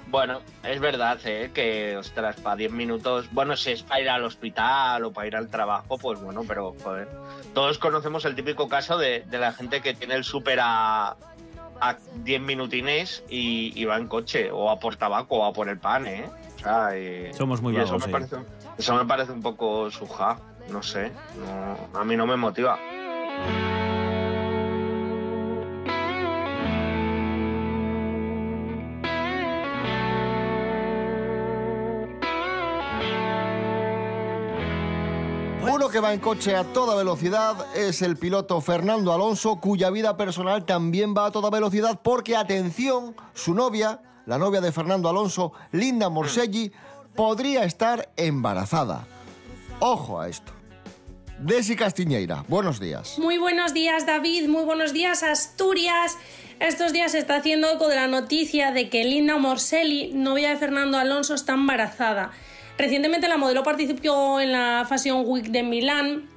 Bueno, 0.08 0.42
es 0.64 0.80
verdad, 0.80 1.20
¿eh? 1.26 1.52
Que, 1.54 1.98
ostras, 1.98 2.36
para 2.38 2.56
10 2.56 2.72
minutos. 2.72 3.28
Bueno, 3.32 3.56
si 3.56 3.72
es 3.72 3.84
para 3.84 4.02
ir 4.02 4.10
al 4.10 4.24
hospital 4.24 5.06
o 5.06 5.12
para 5.12 5.28
ir 5.28 5.36
al 5.36 5.50
trabajo, 5.50 5.98
pues 5.98 6.20
bueno, 6.20 6.44
pero, 6.48 6.76
joder. 6.84 7.08
Todos 7.54 7.78
conocemos 7.78 8.26
el 8.26 8.36
típico 8.36 8.68
caso 8.68 8.98
de, 8.98 9.22
de 9.22 9.38
la 9.38 9.52
gente 9.52 9.82
que 9.82 9.94
tiene 9.94 10.16
el 10.16 10.24
súper 10.24 10.60
a, 10.62 11.16
a 11.82 11.96
10 12.24 12.42
minutines 12.42 13.24
y, 13.30 13.72
y 13.80 13.86
va 13.86 13.98
en 13.98 14.08
coche, 14.08 14.52
o 14.52 14.70
a 14.70 14.80
por 14.80 14.96
tabaco, 14.96 15.38
o 15.38 15.46
a 15.46 15.54
por 15.54 15.70
el 15.70 15.78
pan, 15.78 16.06
¿eh? 16.08 16.26
O 16.58 16.60
sea, 16.60 16.98
y- 16.98 17.34
Somos 17.34 17.62
muy 17.62 17.74
y 17.74 17.78
eso 17.78 17.94
vagos, 17.94 18.08
me, 18.08 18.12
parece, 18.12 18.36
eso 18.78 18.96
me 18.96 19.06
parece 19.06 19.32
un 19.32 19.42
poco 19.42 19.90
suja. 19.92 20.40
No 20.70 20.84
sé, 20.84 21.12
no- 21.94 22.00
a 22.00 22.04
mí 22.04 22.16
no 22.16 22.28
me 22.28 22.36
motiva. 22.36 22.78
Que 35.92 36.00
va 36.00 36.14
en 36.14 36.20
coche 36.20 36.56
a 36.56 36.64
toda 36.66 36.96
velocidad 36.96 37.76
es 37.76 38.04
el 38.04 38.16
piloto 38.16 38.62
Fernando 38.62 39.12
Alonso, 39.12 39.60
cuya 39.60 39.90
vida 39.90 40.18
personal 40.18 40.64
también 40.64 41.16
va 41.16 41.26
a 41.26 41.32
toda 41.32 41.50
velocidad 41.50 42.00
porque, 42.04 42.36
atención, 42.36 43.16
su 43.34 43.56
novia, 43.56 44.00
la 44.28 44.38
novia 44.38 44.62
de 44.62 44.72
Fernando 44.72 45.10
Alonso, 45.10 45.52
Linda 45.72 46.10
Morselli, 46.10 46.72
podría 47.16 47.64
estar 47.64 48.12
embarazada. 48.18 49.08
Ojo 49.80 50.20
a 50.20 50.30
esto. 50.30 50.52
Desi 51.40 51.76
Castiñeira, 51.76 52.46
buenos 52.48 52.80
días. 52.80 53.18
Muy 53.18 53.40
buenos 53.40 53.74
días 53.74 54.06
David, 54.06 54.48
muy 54.48 54.66
buenos 54.66 54.94
días 54.94 55.24
Asturias. 55.24 56.18
Estos 56.60 56.94
días 56.94 57.14
se 57.14 57.20
está 57.20 57.38
haciendo 57.38 57.68
eco 57.72 57.88
de 57.88 57.96
la 57.96 58.08
noticia 58.08 58.72
de 58.72 58.90
que 58.90 59.06
Linda 59.06 59.38
Morselli, 59.38 60.12
novia 60.14 60.50
de 60.50 60.58
Fernando 60.58 61.00
Alonso, 61.00 61.34
está 61.34 61.54
embarazada. 61.54 62.32
Recientemente 62.80 63.28
la 63.28 63.36
modelo 63.36 63.62
participó 63.62 64.40
en 64.40 64.54
la 64.54 64.86
Fashion 64.88 65.24
Week 65.26 65.48
de 65.48 65.64
Milán 65.64 66.30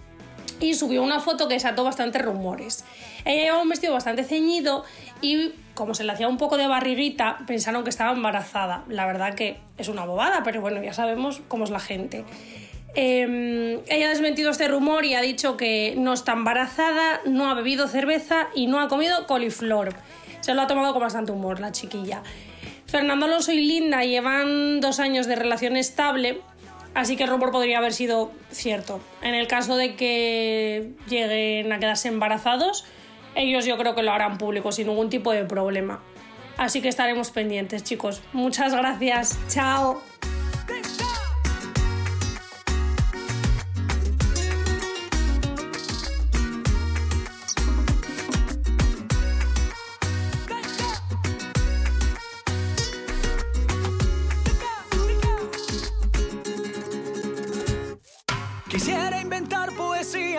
y 0.59 0.75
subió 0.75 1.01
una 1.01 1.21
foto 1.21 1.47
que 1.47 1.55
desató 1.55 1.85
bastantes 1.85 2.21
rumores. 2.21 2.85
Ella 3.25 3.45
llevaba 3.45 3.63
un 3.63 3.69
vestido 3.69 3.93
bastante 3.93 4.25
ceñido 4.25 4.85
y 5.21 5.53
como 5.75 5.95
se 5.95 6.03
le 6.03 6.11
hacía 6.11 6.27
un 6.27 6.39
poco 6.39 6.57
de 6.57 6.67
barriguita, 6.67 7.39
pensaron 7.47 7.85
que 7.85 7.91
estaba 7.91 8.11
embarazada. 8.11 8.83
La 8.89 9.07
verdad 9.07 9.35
que 9.35 9.61
es 9.79 9.87
una 9.87 10.05
bobada, 10.05 10.43
pero 10.43 10.61
bueno, 10.61 10.83
ya 10.83 10.93
sabemos 10.93 11.41
cómo 11.47 11.63
es 11.63 11.71
la 11.71 11.79
gente. 11.79 12.25
Eh, 12.97 13.81
ella 13.87 14.07
ha 14.07 14.11
desmentido 14.11 14.51
este 14.51 14.67
rumor 14.67 15.05
y 15.05 15.15
ha 15.15 15.21
dicho 15.21 15.57
que 15.57 15.95
no 15.97 16.13
está 16.13 16.33
embarazada, 16.33 17.21
no 17.25 17.49
ha 17.51 17.55
bebido 17.55 17.87
cerveza 17.87 18.49
y 18.53 18.67
no 18.67 18.81
ha 18.81 18.89
comido 18.89 19.29
coliflor. 19.29 19.95
Se 20.41 20.55
lo 20.55 20.63
ha 20.63 20.67
tomado 20.67 20.93
con 20.93 21.03
bastante 21.03 21.31
humor 21.31 21.61
la 21.61 21.71
chiquilla. 21.71 22.25
Fernando 22.93 23.25
Alonso 23.25 23.53
y 23.53 23.63
Linda 23.63 24.05
llevan 24.05 24.83
dos 24.83 25.01
años 25.01 25.27
de 25.27 25.35
relación 25.35 25.79
estable, 25.79 26.43
así 26.93 27.17
que 27.17 27.25
el 27.25 27.31
rumor 27.31 27.51
podría 27.51 27.79
haber 27.79 27.95
sido 27.95 28.33
cierto. 28.51 29.01
En 29.23 29.35
el 29.35 29.47
caso 29.47 29.77
de 29.77 29.95
que 29.97 30.91
lleguen 31.09 31.73
a 31.73 31.79
quedarse 31.79 32.09
embarazados, 32.09 32.85
ellos 33.35 33.65
yo 33.65 33.79
creo 33.79 33.95
que 33.95 34.03
lo 34.03 34.13
harán 34.13 34.37
público 34.37 34.73
sin 34.73 34.89
ningún 34.89 35.09
tipo 35.09 35.33
de 35.33 35.47
problema. 35.47 36.03
Así 36.59 36.83
que 36.83 36.89
estaremos 36.89 37.31
pendientes, 37.31 37.83
chicos. 37.83 38.21
Muchas 38.35 38.75
gracias. 38.75 39.39
Chao. 39.49 40.03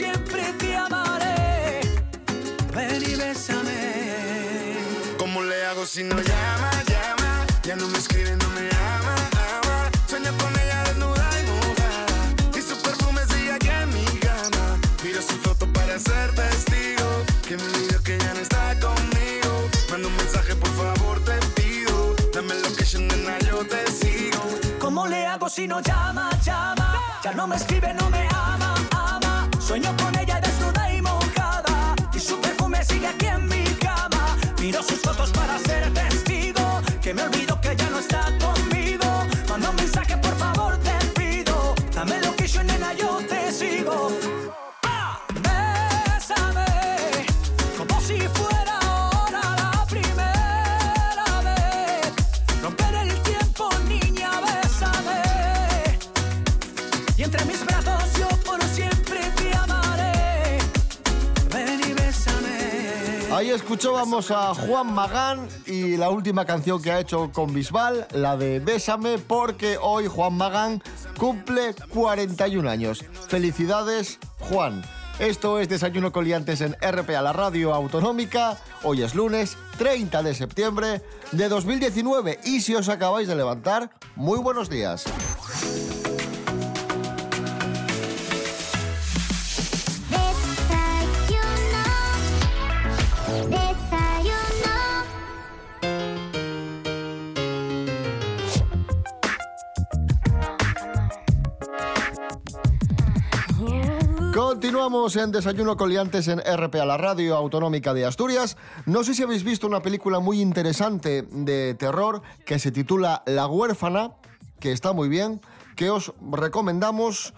siempre 0.00 0.42
te 0.58 0.74
amaré. 0.74 1.80
Ven 2.74 3.02
y 3.02 3.14
bésame. 3.22 3.80
¿Cómo 5.18 5.42
le 5.42 5.56
hago 5.66 5.84
si 5.84 6.02
no 6.02 6.16
llama, 6.30 6.70
llama? 6.92 7.32
Ya 7.68 7.76
no 7.76 7.86
me 7.88 7.98
escribe, 7.98 8.32
no 8.42 8.48
me 8.56 8.64
ama, 8.94 9.14
ama. 9.56 9.78
Sueño 10.10 10.32
con 10.42 10.52
ella 10.62 10.78
desnuda 10.88 11.26
y 11.40 11.42
mojada. 11.50 12.18
Y 12.58 12.62
su 12.68 12.76
perfume 12.86 13.20
sigue 13.32 13.52
aquí 13.52 13.68
en 13.68 13.88
mi 13.96 14.06
cama. 14.26 14.64
Miro 15.04 15.20
su 15.20 15.36
foto 15.44 15.64
para 15.76 15.98
ser 15.98 16.28
testigo. 16.40 17.08
Que 17.46 17.54
me 17.58 17.64
olvido 17.64 18.02
que 18.02 18.18
ya 18.24 18.32
no 18.36 18.40
está 18.40 18.62
conmigo. 18.86 19.52
Manda 19.90 20.08
un 20.08 20.16
mensaje, 20.16 20.52
por 20.62 20.72
favor, 20.80 21.16
te 21.28 21.36
pido. 21.56 22.16
Dame 22.34 22.54
location, 22.54 23.06
nena, 23.08 23.38
yo 23.48 23.56
te 23.72 23.80
sigo. 24.00 24.42
¿Cómo 24.78 25.06
le 25.06 25.26
hago 25.26 25.48
si 25.50 25.66
no 25.68 25.80
llama, 25.80 26.30
llama? 26.46 26.88
Ya 27.22 27.32
no 27.32 27.46
me 27.46 27.56
escribe, 27.56 27.92
no 27.92 28.08
me 28.08 28.19
a 64.28 64.54
Juan 64.54 64.92
Magán 64.92 65.48
y 65.66 65.96
la 65.96 66.10
última 66.10 66.44
canción 66.44 66.82
que 66.82 66.92
ha 66.92 67.00
hecho 67.00 67.30
con 67.32 67.54
Bisbal, 67.54 68.06
la 68.12 68.36
de 68.36 68.60
Bésame, 68.60 69.16
porque 69.16 69.78
hoy 69.80 70.08
Juan 70.08 70.34
Magán 70.34 70.82
cumple 71.18 71.74
41 71.88 72.68
años. 72.68 73.02
Felicidades, 73.28 74.18
Juan. 74.40 74.82
Esto 75.18 75.58
es 75.58 75.70
Desayuno 75.70 76.12
Coliantes 76.12 76.60
en 76.60 76.76
RPA, 76.82 77.22
la 77.22 77.32
radio 77.32 77.72
autonómica. 77.72 78.58
Hoy 78.82 79.02
es 79.02 79.14
lunes 79.14 79.56
30 79.78 80.22
de 80.22 80.34
septiembre 80.34 81.02
de 81.32 81.48
2019 81.48 82.40
y 82.44 82.60
si 82.60 82.74
os 82.74 82.90
acabáis 82.90 83.26
de 83.26 83.36
levantar, 83.36 83.90
muy 84.16 84.38
buenos 84.38 84.68
días. 84.68 85.06
Continuamos 104.90 105.14
en 105.14 105.30
Desayuno 105.30 105.76
Coliantes 105.76 106.26
en 106.26 106.40
RPA, 106.40 106.84
la 106.84 106.96
radio 106.96 107.36
autonómica 107.36 107.94
de 107.94 108.04
Asturias. 108.04 108.56
No 108.86 109.04
sé 109.04 109.14
si 109.14 109.22
habéis 109.22 109.44
visto 109.44 109.68
una 109.68 109.82
película 109.82 110.18
muy 110.18 110.40
interesante 110.40 111.22
de 111.30 111.74
terror 111.74 112.22
que 112.44 112.58
se 112.58 112.72
titula 112.72 113.22
La 113.24 113.46
huérfana, 113.46 114.14
que 114.58 114.72
está 114.72 114.92
muy 114.92 115.08
bien, 115.08 115.40
que 115.76 115.90
os 115.90 116.12
recomendamos, 116.32 117.34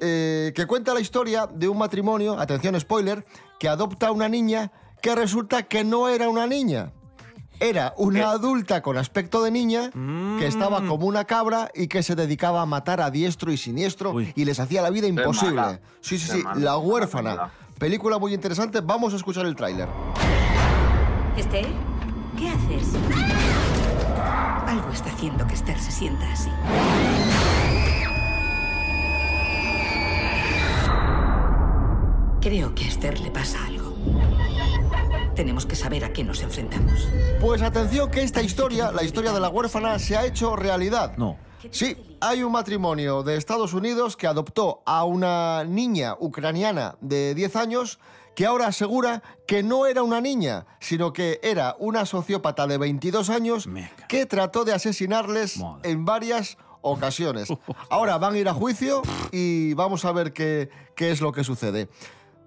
eh, 0.00 0.52
que 0.54 0.66
cuenta 0.66 0.94
la 0.94 1.00
historia 1.00 1.48
de 1.52 1.66
un 1.66 1.78
matrimonio, 1.78 2.38
atención 2.38 2.78
spoiler, 2.78 3.26
que 3.58 3.68
adopta 3.68 4.06
a 4.06 4.12
una 4.12 4.28
niña 4.28 4.70
que 5.02 5.16
resulta 5.16 5.64
que 5.64 5.82
no 5.82 6.06
era 6.08 6.28
una 6.28 6.46
niña. 6.46 6.92
Era 7.60 7.94
una 7.96 8.30
adulta 8.30 8.82
con 8.82 8.98
aspecto 8.98 9.42
de 9.42 9.50
niña 9.50 9.90
que 10.38 10.46
estaba 10.46 10.84
como 10.86 11.06
una 11.06 11.24
cabra 11.24 11.70
y 11.74 11.86
que 11.86 12.02
se 12.02 12.14
dedicaba 12.14 12.62
a 12.62 12.66
matar 12.66 13.00
a 13.00 13.10
diestro 13.10 13.52
y 13.52 13.56
siniestro 13.56 14.10
Uy. 14.12 14.32
y 14.36 14.44
les 14.44 14.58
hacía 14.60 14.82
la 14.82 14.90
vida 14.90 15.06
imposible. 15.06 15.56
mala. 15.56 15.80
Sí, 16.00 16.18
sí, 16.18 16.30
sí. 16.30 16.42
mala, 16.42 16.60
La 16.60 16.78
huérfana. 16.78 17.30
mala. 17.36 17.50
Película 17.78 18.18
muy 18.18 18.34
interesante. 18.34 18.80
Vamos 18.80 19.12
a 19.12 19.16
escuchar 19.16 19.46
el 19.46 19.54
tráiler. 19.56 19.88
Esther, 21.36 21.66
¿qué 22.38 22.48
haces? 22.48 22.88
Algo 24.66 24.90
está 24.92 25.10
haciendo 25.10 25.46
que 25.46 25.54
Esther 25.54 25.78
se 25.80 25.90
sienta 25.92 26.30
así. 26.32 26.50
Creo 32.40 32.74
que 32.74 32.84
a 32.84 32.88
Esther 32.88 33.20
le 33.20 33.30
pasa 33.30 33.58
algo. 33.66 33.73
Tenemos 35.44 35.66
que 35.66 35.76
saber 35.76 36.06
a 36.06 36.10
qué 36.10 36.24
nos 36.24 36.40
enfrentamos. 36.40 37.06
Pues 37.38 37.60
atención 37.60 38.10
que 38.10 38.22
esta 38.22 38.40
historia, 38.40 38.90
la 38.90 39.02
historia 39.02 39.30
de 39.30 39.40
la 39.40 39.50
huérfana, 39.50 39.98
se 39.98 40.16
ha 40.16 40.24
hecho 40.24 40.56
realidad. 40.56 41.18
No. 41.18 41.36
Sí, 41.70 41.98
hay 42.22 42.42
un 42.42 42.50
matrimonio 42.50 43.22
de 43.22 43.36
Estados 43.36 43.74
Unidos 43.74 44.16
que 44.16 44.26
adoptó 44.26 44.80
a 44.86 45.04
una 45.04 45.64
niña 45.64 46.16
ucraniana 46.18 46.96
de 47.02 47.34
10 47.34 47.56
años 47.56 47.98
que 48.34 48.46
ahora 48.46 48.68
asegura 48.68 49.22
que 49.46 49.62
no 49.62 49.84
era 49.84 50.02
una 50.02 50.22
niña, 50.22 50.64
sino 50.80 51.12
que 51.12 51.40
era 51.42 51.76
una 51.78 52.06
sociópata 52.06 52.66
de 52.66 52.78
22 52.78 53.28
años 53.28 53.68
que 54.08 54.24
trató 54.24 54.64
de 54.64 54.72
asesinarles 54.72 55.58
Madre. 55.58 55.90
en 55.90 56.06
varias 56.06 56.56
ocasiones. 56.80 57.48
Ahora 57.90 58.16
van 58.16 58.32
a 58.32 58.38
ir 58.38 58.48
a 58.48 58.54
juicio 58.54 59.02
y 59.30 59.74
vamos 59.74 60.06
a 60.06 60.12
ver 60.12 60.32
qué, 60.32 60.70
qué 60.96 61.10
es 61.10 61.20
lo 61.20 61.32
que 61.32 61.44
sucede. 61.44 61.90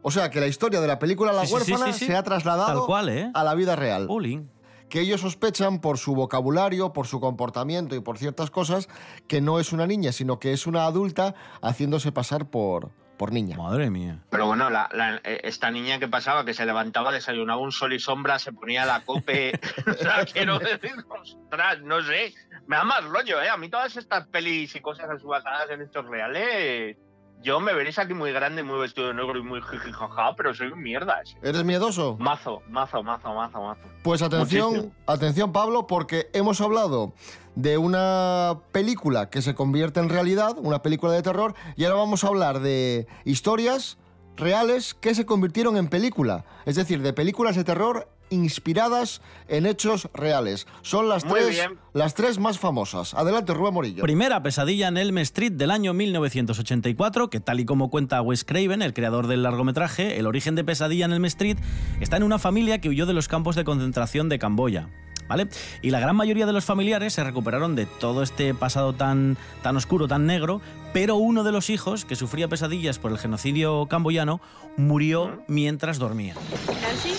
O 0.08 0.12
sea 0.12 0.30
que 0.32 0.40
la 0.40 0.48
historia 0.48 0.80
de 0.80 0.88
la 0.88 1.00
película 1.00 1.34
La 1.34 1.42
Sí, 1.42 1.48
sí, 1.48 1.66
sí, 1.66 1.72
huérfana 1.74 1.92
sí, 1.92 2.00
sí. 2.00 2.06
se 2.06 2.16
ha 2.16 2.24
trasladado 2.24 2.80
Tal 2.80 2.86
cual, 2.86 3.10
¿eh? 3.10 3.30
a 3.34 3.44
la 3.44 3.54
vida 3.56 3.76
real 3.76 4.08
Bullying. 4.08 4.48
que 4.88 5.02
ellos 5.02 5.20
sospechan 5.20 5.82
por 5.82 5.98
su 5.98 6.16
vocabulario, 6.16 6.94
por 6.94 7.08
su 7.08 7.20
comportamiento 7.20 7.94
y 7.94 8.00
por 8.00 8.18
ciertas 8.18 8.50
cosas 8.50 8.88
que 9.28 9.42
no 9.42 9.60
es 9.60 9.74
una 9.74 9.86
niña, 9.86 10.14
sino 10.14 10.40
que 10.40 10.54
es 10.54 10.66
una 10.66 10.86
adulta 10.86 11.36
haciéndose 11.62 12.14
pasar 12.14 12.46
por, 12.50 12.92
por 13.18 13.34
niña. 13.34 13.58
Madre 13.58 13.90
mía. 13.90 14.24
Pero 14.30 14.46
bueno, 14.48 14.70
la- 14.70 14.88
la- 14.94 15.18
eh, 15.26 15.42
esta 15.44 15.72
niña 15.72 16.00
que 16.00 16.08
pasaba, 16.08 16.46
que 16.46 16.54
se 16.54 16.66
levantaba, 16.66 17.12
desayunaba 17.12 17.60
un 17.60 17.74
sol 17.74 17.92
y 17.92 18.00
sombra, 18.00 18.40
se 18.40 18.54
ponía 18.54 18.86
la 18.86 19.02
cope. 19.02 19.60
o 19.88 19.94
sea, 20.02 20.26
quiero 20.26 20.58
decir, 20.60 20.94
ostras, 21.22 21.82
no 21.84 22.02
sé. 22.02 22.34
Me 22.68 22.78
da 22.78 22.86
más 22.86 23.04
rollo, 23.04 23.42
¿eh? 23.42 23.50
A 23.50 23.58
mí 23.58 23.70
todas 23.70 23.98
estas 23.98 24.28
pelis 24.28 24.74
y 24.76 24.80
cosas 24.80 25.08
basadas 25.22 25.70
en 25.70 25.82
hechos 25.82 26.06
reales. 26.08 26.96
Yo 27.44 27.60
me 27.60 27.74
veréis 27.74 28.00
aquí 28.00 28.14
muy 28.14 28.32
grande, 28.32 28.64
muy 28.64 28.80
vestido 28.80 29.08
de 29.08 29.14
negro 29.14 29.38
y 29.38 29.44
muy 29.44 29.62
jijijaja, 29.62 30.36
pero 30.36 30.54
soy 30.54 30.68
un 30.68 30.82
mierdas. 30.82 31.36
¿Eres 31.42 31.64
miedoso? 31.64 32.18
Mazo, 32.20 32.62
mazo, 32.70 33.04
mazo, 33.04 33.34
mazo, 33.34 33.62
mazo. 33.62 33.82
Pues 34.04 34.22
atención, 34.22 34.70
Muchísimo. 34.70 34.94
atención 35.06 35.52
Pablo, 35.52 35.88
porque 35.88 36.30
hemos 36.34 36.60
hablado 36.62 37.14
de 37.56 37.78
una 37.78 38.60
película 38.72 39.30
que 39.30 39.42
se 39.42 39.56
convierte 39.56 40.00
en 40.00 40.10
realidad, 40.10 40.56
una 40.58 40.82
película 40.82 41.14
de 41.14 41.22
terror, 41.22 41.54
y 41.76 41.86
ahora 41.86 41.98
vamos 41.98 42.24
a 42.24 42.28
hablar 42.28 42.60
de 42.60 43.08
historias 43.24 43.98
reales 44.36 44.94
que 44.94 45.16
se 45.16 45.26
convirtieron 45.26 45.78
en 45.78 45.88
película, 45.88 46.46
es 46.66 46.76
decir, 46.76 47.02
de 47.02 47.14
películas 47.14 47.56
de 47.56 47.64
terror 47.64 48.08
inspiradas 48.30 49.22
en 49.48 49.66
hechos 49.66 50.10
reales. 50.14 50.68
Son 50.82 51.10
las 51.10 51.26
Muy 51.26 51.40
tres, 51.40 51.50
bien. 51.56 51.80
las 51.94 52.14
tres 52.14 52.40
más 52.40 52.60
famosas. 52.60 53.14
Adelante, 53.14 53.54
Rubén 53.54 53.74
Morillo. 53.74 54.04
Primera 54.04 54.42
pesadilla 54.44 54.88
en 54.88 54.98
Elm 54.98 55.18
Street 55.20 55.54
del 55.54 55.72
año 55.72 55.94
1984, 55.94 57.30
que 57.30 57.40
tal 57.40 57.60
y 57.60 57.66
como 57.66 57.90
cuenta 57.90 58.22
Wes 58.22 58.44
Craven, 58.44 58.82
el 58.82 58.94
creador 58.94 59.28
del 59.28 59.44
largometraje, 59.44 60.20
el 60.20 60.28
origen 60.28 60.56
de 60.56 60.64
Pesadilla 60.64 61.06
en 61.06 61.14
Elm 61.14 61.26
Street 61.26 61.58
está 62.00 62.18
en 62.18 62.24
una 62.24 62.40
familia 62.40 62.80
que 62.80 62.90
huyó 62.90 63.06
de 63.06 63.14
los 63.14 63.28
campos 63.28 63.56
de 63.56 63.64
concentración 63.64 64.30
de 64.30 64.40
Camboya. 64.40 64.90
¿Vale? 65.28 65.50
Y 65.82 65.90
la 65.90 66.00
gran 66.00 66.16
mayoría 66.16 66.46
de 66.46 66.54
los 66.54 66.64
familiares 66.64 67.12
se 67.12 67.22
recuperaron 67.22 67.76
de 67.76 67.86
todo 67.86 68.24
este 68.24 68.54
pasado 68.54 68.94
tan, 68.94 69.36
tan 69.62 69.76
oscuro, 69.76 70.08
tan 70.08 70.26
negro, 70.26 70.62
pero 70.94 71.18
uno 71.18 71.44
de 71.44 71.52
los 71.52 71.70
hijos, 71.70 72.06
que 72.06 72.16
sufría 72.16 72.48
pesadillas 72.48 72.98
por 72.98 73.12
el 73.12 73.18
genocidio 73.18 73.88
camboyano, 73.88 74.40
murió 74.78 75.44
mientras 75.48 76.00
dormía. 76.00 76.34
¿Nancy? 76.82 77.12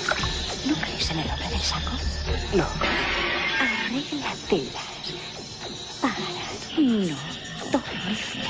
¿No 0.98 1.04
crees 1.04 1.10
en 1.12 1.18
el 1.20 1.30
hombre 1.30 1.48
del 1.48 1.60
saco? 1.60 1.92
No. 2.54 2.66
Arréglatelas 3.60 4.88
para 6.00 6.14
no 6.76 7.16
dormirte. 7.70 8.48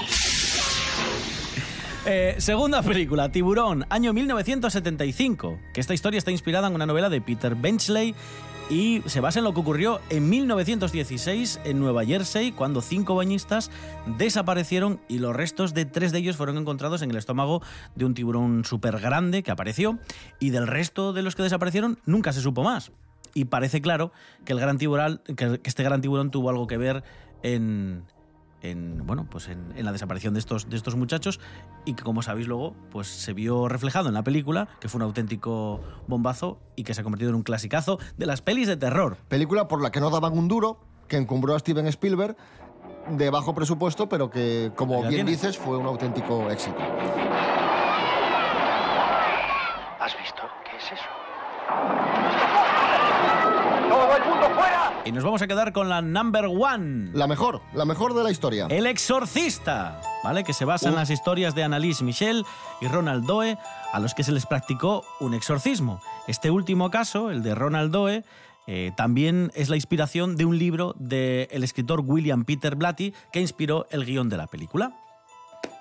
Eh, 2.06 2.37
segunda 2.38 2.80
película, 2.80 3.30
Tiburón, 3.30 3.84
año 3.90 4.14
1975, 4.14 5.58
que 5.74 5.80
esta 5.82 5.92
historia 5.92 6.16
está 6.16 6.30
inspirada 6.30 6.68
en 6.68 6.74
una 6.74 6.87
novela 6.87 7.11
de 7.11 7.20
Peter 7.20 7.54
Benchley 7.54 8.14
y 8.70 9.02
se 9.07 9.20
basa 9.20 9.38
en 9.38 9.44
lo 9.44 9.54
que 9.54 9.61
ocurrió 9.61 10.00
en 10.11 10.28
1916 10.28 11.61
en 11.64 11.78
Nueva 11.78 12.04
Jersey, 12.04 12.52
cuando 12.52 12.83
cinco 12.83 13.14
bañistas 13.14 13.70
desaparecieron 14.18 15.00
y 15.09 15.18
los 15.18 15.35
restos 15.35 15.72
de 15.72 15.87
tres 15.87 16.12
de 16.12 16.18
ellos 16.18 16.37
fueron 16.37 16.59
encontrados 16.59 17.00
en 17.02 17.11
el 17.11 17.16
estómago 17.16 17.62
de 17.94 18.04
un 18.04 18.14
tiburón 18.14 18.64
súper 18.64 19.00
grande 19.00 19.42
que 19.42 19.50
apareció 19.50 19.98
y 20.38 20.50
del 20.50 20.66
resto 20.66 21.12
de 21.12 21.22
los 21.22 21.35
que 21.35 21.42
desaparecieron 21.42 21.98
nunca 22.04 22.33
se 22.33 22.42
supo 22.42 22.62
más. 22.62 22.92
Y 23.33 23.46
parece 23.46 23.81
claro 23.81 24.12
que, 24.44 24.52
el 24.52 24.61
gran 24.61 24.78
tiburón, 24.78 25.22
que 25.24 25.35
que 25.35 25.61
este 25.64 25.83
gran 25.83 26.00
tiburón 26.00 26.31
tuvo 26.31 26.50
algo 26.50 26.66
que 26.66 26.76
ver 26.76 27.04
en, 27.42 28.04
en, 28.62 29.06
bueno, 29.06 29.26
pues 29.30 29.48
en, 29.48 29.72
en 29.76 29.84
la 29.84 29.92
desaparición 29.92 30.34
de 30.34 30.40
estos, 30.40 30.68
de 30.68 30.76
estos 30.76 30.96
muchachos 30.96 31.40
y 31.84 31.94
que 31.94 32.02
como 32.02 32.22
sabéis 32.22 32.48
luego 32.48 32.74
pues 32.90 33.06
se 33.08 33.32
vio 33.32 33.68
reflejado 33.68 34.08
en 34.08 34.14
la 34.14 34.22
película, 34.22 34.68
que 34.80 34.88
fue 34.88 34.98
un 34.98 35.02
auténtico 35.02 35.80
bombazo 36.06 36.58
y 36.76 36.84
que 36.84 36.94
se 36.94 37.00
ha 37.00 37.04
convertido 37.04 37.30
en 37.30 37.36
un 37.36 37.42
clasicazo 37.42 37.98
de 38.16 38.26
las 38.26 38.42
pelis 38.42 38.66
de 38.68 38.76
terror. 38.76 39.16
Película 39.28 39.68
por 39.68 39.82
la 39.82 39.90
que 39.90 40.00
no 40.00 40.10
daban 40.10 40.36
un 40.36 40.48
duro, 40.48 40.80
que 41.06 41.16
encumbró 41.16 41.54
a 41.54 41.58
Steven 41.58 41.86
Spielberg, 41.86 42.36
de 43.10 43.30
bajo 43.30 43.54
presupuesto, 43.54 44.08
pero 44.08 44.30
que, 44.30 44.72
como 44.76 44.98
bien 45.02 45.26
tienes. 45.26 45.40
dices, 45.40 45.56
fue 45.56 45.78
un 45.78 45.86
auténtico 45.86 46.50
éxito. 46.50 46.76
¿Has 50.00 50.18
visto? 50.18 50.42
¿Qué 50.64 50.76
es 50.76 50.92
eso? 50.92 51.08
¡Todo 53.88 54.16
el 54.16 54.24
mundo 54.24 54.46
fuera! 54.54 54.92
Y 55.08 55.12
nos 55.12 55.24
vamos 55.24 55.40
a 55.40 55.46
quedar 55.46 55.72
con 55.72 55.88
la 55.88 56.02
number 56.02 56.44
one. 56.44 57.12
La 57.14 57.26
mejor, 57.26 57.62
la 57.72 57.86
mejor 57.86 58.12
de 58.12 58.22
la 58.22 58.30
historia. 58.30 58.66
El 58.68 58.84
exorcista, 58.84 60.02
¿vale? 60.22 60.44
Que 60.44 60.52
se 60.52 60.66
basa 60.66 60.90
en 60.90 60.96
las 60.96 61.08
historias 61.08 61.54
de 61.54 61.64
Annalise 61.64 62.04
Michel 62.04 62.44
y 62.82 62.88
Ronald 62.88 63.24
Doe, 63.24 63.56
a 63.90 64.00
los 64.00 64.12
que 64.12 64.22
se 64.22 64.32
les 64.32 64.44
practicó 64.44 65.06
un 65.20 65.32
exorcismo. 65.32 66.02
Este 66.26 66.50
último 66.50 66.90
caso, 66.90 67.30
el 67.30 67.42
de 67.42 67.54
Ronald 67.54 67.90
Doe, 67.90 68.22
eh, 68.66 68.92
también 68.98 69.50
es 69.54 69.70
la 69.70 69.76
inspiración 69.76 70.36
de 70.36 70.44
un 70.44 70.58
libro 70.58 70.94
del 70.98 71.64
escritor 71.64 72.02
William 72.04 72.44
Peter 72.44 72.76
Blatty, 72.76 73.14
que 73.32 73.40
inspiró 73.40 73.86
el 73.90 74.04
guion 74.04 74.28
de 74.28 74.36
la 74.36 74.46
película. 74.46 74.92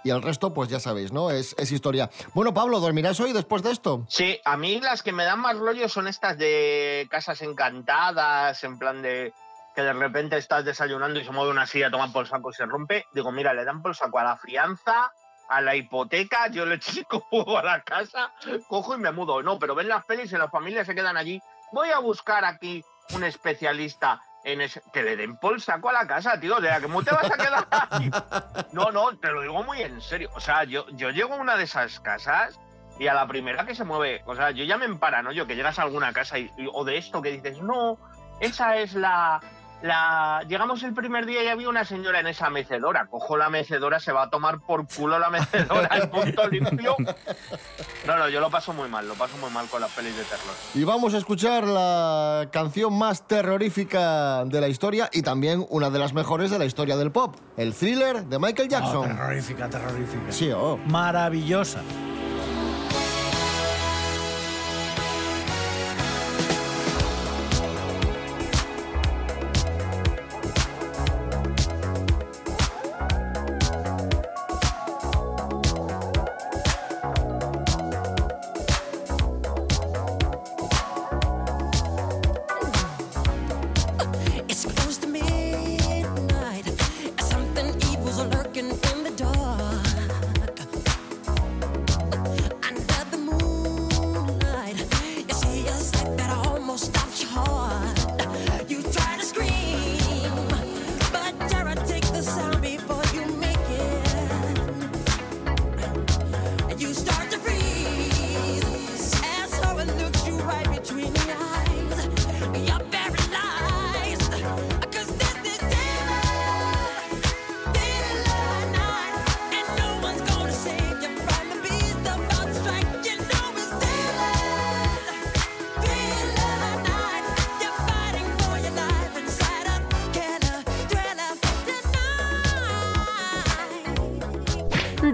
Y 0.07 0.09
el 0.09 0.21
resto, 0.21 0.53
pues 0.53 0.69
ya 0.69 0.79
sabéis, 0.79 1.11
¿no? 1.11 1.31
Es, 1.31 1.53
es 1.57 1.69
historia. 1.69 2.09
Bueno, 2.33 2.53
Pablo, 2.53 2.79
¿dormirás 2.79 3.19
hoy 3.19 3.33
después 3.33 3.61
de 3.61 3.71
esto? 3.71 4.05
Sí, 4.07 4.39
a 4.45 4.55
mí 4.55 4.79
las 4.79 5.03
que 5.03 5.11
me 5.11 5.25
dan 5.25 5.41
más 5.41 5.57
rollo 5.57 5.89
son 5.89 6.07
estas 6.07 6.37
de 6.37 7.05
casas 7.11 7.41
encantadas, 7.41 8.63
en 8.63 8.79
plan 8.79 9.01
de 9.01 9.33
que 9.75 9.81
de 9.81 9.91
repente 9.91 10.37
estás 10.37 10.63
desayunando 10.63 11.19
y 11.19 11.25
se 11.25 11.31
mueve 11.31 11.51
una 11.51 11.67
silla, 11.67 11.91
toma 11.91 12.13
por 12.13 12.25
saco 12.25 12.51
y 12.51 12.53
se 12.53 12.65
rompe. 12.65 13.05
Digo, 13.11 13.33
mira, 13.33 13.53
le 13.53 13.65
dan 13.65 13.81
por 13.81 13.97
saco 13.97 14.17
a 14.17 14.23
la 14.23 14.37
fianza, 14.37 15.11
a 15.49 15.59
la 15.59 15.75
hipoteca, 15.75 16.47
yo 16.47 16.65
le 16.65 16.79
chico 16.79 17.25
a 17.57 17.63
la 17.63 17.81
casa, 17.81 18.31
cojo 18.69 18.95
y 18.95 18.99
me 18.99 19.11
mudo. 19.11 19.43
No, 19.43 19.59
pero 19.59 19.75
ven 19.75 19.89
las 19.89 20.05
pelis 20.05 20.31
y 20.31 20.37
las 20.37 20.49
familias 20.49 20.87
se 20.87 20.95
quedan 20.95 21.17
allí. 21.17 21.41
Voy 21.73 21.89
a 21.89 21.99
buscar 21.99 22.45
aquí 22.45 22.81
un 23.13 23.25
especialista 23.25 24.21
en 24.43 24.61
ese... 24.61 24.81
Que 24.93 25.03
le 25.03 25.15
den 25.15 25.37
por 25.37 25.59
saco 25.61 25.89
a 25.89 25.93
la 25.93 26.07
casa, 26.07 26.39
tío. 26.39 26.59
De 26.59 26.69
la 26.69 26.77
que 26.79 26.83
¿cómo 26.83 27.03
te 27.03 27.11
vas 27.13 27.25
a 27.31 27.37
quedar 27.37 27.67
ahí? 27.71 28.09
No, 28.73 28.91
no, 28.91 29.17
te 29.17 29.29
lo 29.31 29.41
digo 29.41 29.63
muy 29.63 29.81
en 29.81 30.01
serio. 30.01 30.29
O 30.35 30.39
sea, 30.39 30.63
yo, 30.63 30.85
yo 30.91 31.09
llego 31.09 31.33
a 31.33 31.37
una 31.37 31.55
de 31.57 31.63
esas 31.63 31.99
casas 31.99 32.59
y 32.99 33.07
a 33.07 33.13
la 33.13 33.27
primera 33.27 33.65
que 33.65 33.75
se 33.75 33.83
mueve, 33.83 34.23
o 34.25 34.35
sea, 34.35 34.49
yo 34.51 34.63
ya 34.63 34.77
me 34.77 34.85
emparanoyo 34.85 35.45
que 35.45 35.55
llegas 35.55 35.77
a 35.79 35.83
alguna 35.83 36.13
casa 36.13 36.39
y, 36.39 36.51
y- 36.57 36.67
o 36.73 36.83
de 36.83 36.97
esto 36.97 37.21
que 37.21 37.31
dices, 37.31 37.61
no, 37.61 37.99
esa 38.39 38.77
es 38.77 38.93
la, 38.95 39.39
la... 39.81 40.43
Llegamos 40.47 40.83
el 40.83 40.93
primer 40.93 41.25
día 41.25 41.43
y 41.43 41.47
había 41.47 41.69
una 41.69 41.85
señora 41.85 42.19
en 42.19 42.27
esa 42.27 42.49
mecedora. 42.49 43.07
Cojo 43.07 43.37
la 43.37 43.49
mecedora, 43.49 43.99
se 43.99 44.11
va 44.11 44.23
a 44.23 44.29
tomar 44.29 44.59
por 44.59 44.87
culo 44.87 45.19
la 45.19 45.29
mecedora, 45.29 45.87
el 45.95 46.09
punto 46.09 46.47
limpio. 46.51 46.95
No, 48.05 48.17
no, 48.17 48.29
yo 48.29 48.39
lo 48.39 48.49
paso 48.49 48.73
muy 48.73 48.89
mal, 48.89 49.07
lo 49.07 49.15
paso 49.15 49.37
muy 49.37 49.49
mal 49.51 49.67
con 49.67 49.81
las 49.81 49.91
pelis 49.91 50.15
de 50.15 50.23
terror. 50.23 50.53
Y 50.73 50.83
vamos 50.83 51.13
a 51.13 51.17
escuchar 51.17 51.65
la 51.65 52.47
canción 52.51 52.97
más 52.97 53.27
terrorífica 53.27 54.45
de 54.45 54.61
la 54.61 54.67
historia 54.67 55.09
y 55.11 55.21
también 55.21 55.65
una 55.69 55.89
de 55.89 55.99
las 55.99 56.13
mejores 56.13 56.51
de 56.51 56.59
la 56.59 56.65
historia 56.65 56.97
del 56.97 57.11
pop, 57.11 57.35
el 57.57 57.73
thriller 57.73 58.25
de 58.25 58.39
Michael 58.39 58.69
Jackson. 58.69 58.97
Oh, 58.97 59.03
terrorífica, 59.03 59.69
terrorífica. 59.69 60.31
Sí, 60.31 60.51
oh. 60.51 60.77
Maravillosa. 60.85 61.81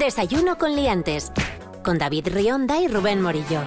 Desayuno 0.03 0.57
con 0.57 0.75
liantes. 0.75 1.31
Con 1.81 1.97
David 1.97 2.27
Rionda 2.27 2.77
y 2.77 2.89
Rubén 2.89 3.21
Morillo. 3.21 3.61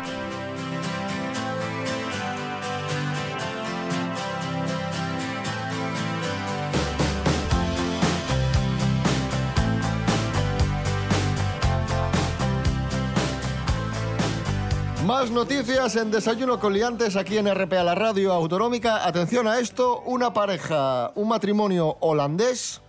Más 15.07 15.31
noticias 15.31 15.97
en 15.97 16.11
Desayuno 16.11 16.61
con 16.61 16.75
Liantes 16.75 17.17
aquí 17.17 17.39
en 17.39 17.49
RPA, 17.49 17.83
la 17.83 17.95
radio 17.95 18.35
autonómica. 18.35 19.07
Atención 19.07 19.49
a 19.49 19.59
esto, 19.59 20.03
una 20.05 20.35
pareja, 20.35 21.13
un 21.15 21.29
matrimonio 21.29 21.97
holandés, 22.01 22.83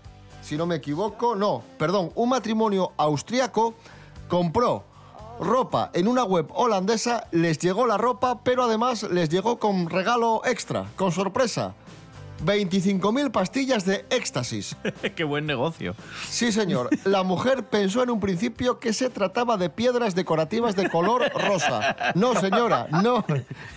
si 0.47 0.55
no 0.55 0.65
me 0.65 0.75
equivoco, 0.75 1.36
no, 1.36 1.62
perdón, 1.77 2.10
un 2.15 2.29
matrimonio 2.29 2.93
austriaco 2.95 3.73
compró 4.29 4.86
ropa 5.41 5.91
en 5.93 6.07
una 6.07 6.23
web 6.23 6.47
holandesa, 6.53 7.27
les 7.31 7.60
llegó 7.60 7.86
la 7.86 7.97
ropa, 7.97 8.39
pero 8.45 8.63
además 8.63 9.03
les 9.03 9.27
llegó 9.27 9.60
con 9.60 9.89
regalo 9.89 10.41
extra, 10.45 10.86
con 10.95 11.12
sorpresa. 11.12 11.75
25.000 12.43 13.32
pastillas 13.32 13.86
de 13.86 14.06
éxtasis. 14.10 14.76
Qué 15.15 15.23
buen 15.23 15.45
negocio. 15.45 15.95
Sí, 16.30 16.52
señor. 16.52 16.89
La 17.04 17.23
mujer 17.23 17.63
pensó 17.63 18.04
en 18.04 18.10
un 18.10 18.19
principio 18.19 18.80
que 18.80 18.93
se 18.93 19.10
trataba 19.10 19.58
de 19.58 19.69
piedras 19.69 20.15
decorativas 20.15 20.76
de 20.76 20.89
color 20.89 21.32
rosa. 21.34 21.95
No, 22.15 22.36
señora, 22.36 22.88
no. 23.04 23.26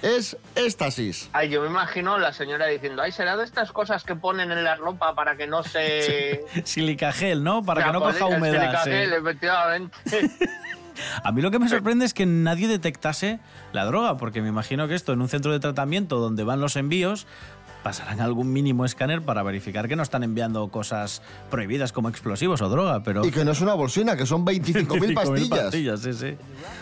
Es 0.02 0.36
éxtasis. 0.54 1.30
Ay, 1.32 1.48
yo 1.50 1.62
me 1.62 1.68
imagino 1.68 2.18
la 2.18 2.32
señora 2.32 2.66
diciendo, 2.66 3.02
ay, 3.02 3.12
será 3.12 3.36
de 3.36 3.44
estas 3.44 3.72
cosas 3.72 4.04
que 4.04 4.14
ponen 4.14 4.50
en 4.50 4.64
la 4.64 4.76
ropa 4.76 5.14
para 5.14 5.36
que 5.36 5.46
no 5.46 5.62
se... 5.62 6.44
Silicagel, 6.64 7.42
¿no? 7.42 7.62
Para 7.62 7.80
O 7.80 7.82
sea, 7.82 7.92
que 7.92 7.98
no 7.98 8.04
pues, 8.04 8.18
coja 8.18 8.36
humedad. 8.36 8.60
silicagel, 8.60 9.08
sí. 9.10 9.14
efectivamente. 9.16 9.96
A 11.24 11.32
mí 11.32 11.42
lo 11.42 11.50
que 11.50 11.58
me 11.58 11.68
sorprende 11.68 12.04
es 12.04 12.14
que 12.14 12.26
nadie 12.26 12.68
detectase 12.68 13.40
la 13.72 13.84
droga, 13.84 14.16
porque 14.16 14.42
me 14.42 14.48
imagino 14.48 14.88
que 14.88 14.94
esto 14.94 15.12
en 15.12 15.22
un 15.22 15.28
centro 15.28 15.52
de 15.52 15.60
tratamiento 15.60 16.18
donde 16.18 16.44
van 16.44 16.60
los 16.60 16.76
envíos 16.76 17.26
pasarán 17.82 18.20
algún 18.20 18.52
mínimo 18.52 18.84
escáner 18.84 19.22
para 19.22 19.42
verificar 19.42 19.88
que 19.88 19.96
no 19.96 20.02
están 20.02 20.22
enviando 20.22 20.68
cosas 20.68 21.22
prohibidas 21.50 21.92
como 21.92 22.08
explosivos 22.08 22.60
o 22.62 22.68
droga, 22.68 23.02
pero... 23.02 23.24
Y 23.24 23.30
que 23.30 23.44
no 23.44 23.52
es 23.52 23.60
una 23.60 23.74
bolsina, 23.74 24.16
que 24.16 24.26
son 24.26 24.44
25.000 24.44 24.86
25.000 24.86 25.14
pastillas. 25.14 25.60
pastillas, 25.60 26.00
sí, 26.00 26.12
sí. 26.12 26.36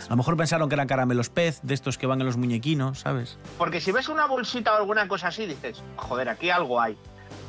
A 0.06 0.10
lo 0.10 0.16
mejor 0.16 0.36
pensaron 0.36 0.68
que 0.68 0.74
eran 0.74 0.88
caramelos 0.88 1.30
pez, 1.30 1.60
de 1.62 1.74
estos 1.74 1.98
que 1.98 2.06
van 2.06 2.20
en 2.20 2.26
los 2.26 2.36
muñequinos, 2.36 3.00
¿sabes? 3.00 3.38
Porque 3.56 3.80
si 3.80 3.92
ves 3.92 4.08
una 4.08 4.26
bolsita 4.26 4.74
o 4.74 4.76
alguna 4.76 5.06
cosa 5.08 5.28
así, 5.28 5.46
dices, 5.46 5.82
joder, 5.96 6.28
aquí 6.28 6.50
algo 6.50 6.80
hay. 6.80 6.96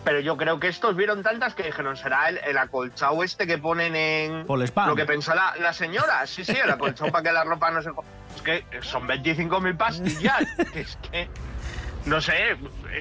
Pero 0.04 0.22
yo 0.22 0.38
creo 0.38 0.60
que 0.60 0.70
estos 0.70 0.96
vieron 0.96 1.24
tantas 1.24 1.56
que 1.56 1.64
dijeron, 1.64 1.98
será 1.98 2.30
el, 2.30 2.38
el 2.38 2.58
acolchado 2.58 3.22
este 3.24 3.46
que 3.46 3.58
ponen 3.58 3.96
en... 3.96 4.46
Por 4.46 4.60
el 4.60 4.68
spam. 4.68 4.88
Lo 4.88 4.96
que 4.96 5.06
pensó 5.06 5.36
la, 5.36 5.54
la 5.60 5.74
señora. 5.74 6.26
Sí, 6.26 6.46
sí, 6.46 6.54
el 6.64 6.70
acolchado 6.70 7.12
para 7.12 7.24
que 7.24 7.32
la 7.32 7.44
ropa 7.44 7.70
no 7.70 7.82
se... 7.82 7.90
Es 8.36 8.42
que 8.42 8.64
son 8.82 9.08
25.000 9.08 9.78
pastillas. 9.78 10.42
es 10.74 10.98
que... 11.12 11.28
No 12.06 12.22
sé, 12.22 12.58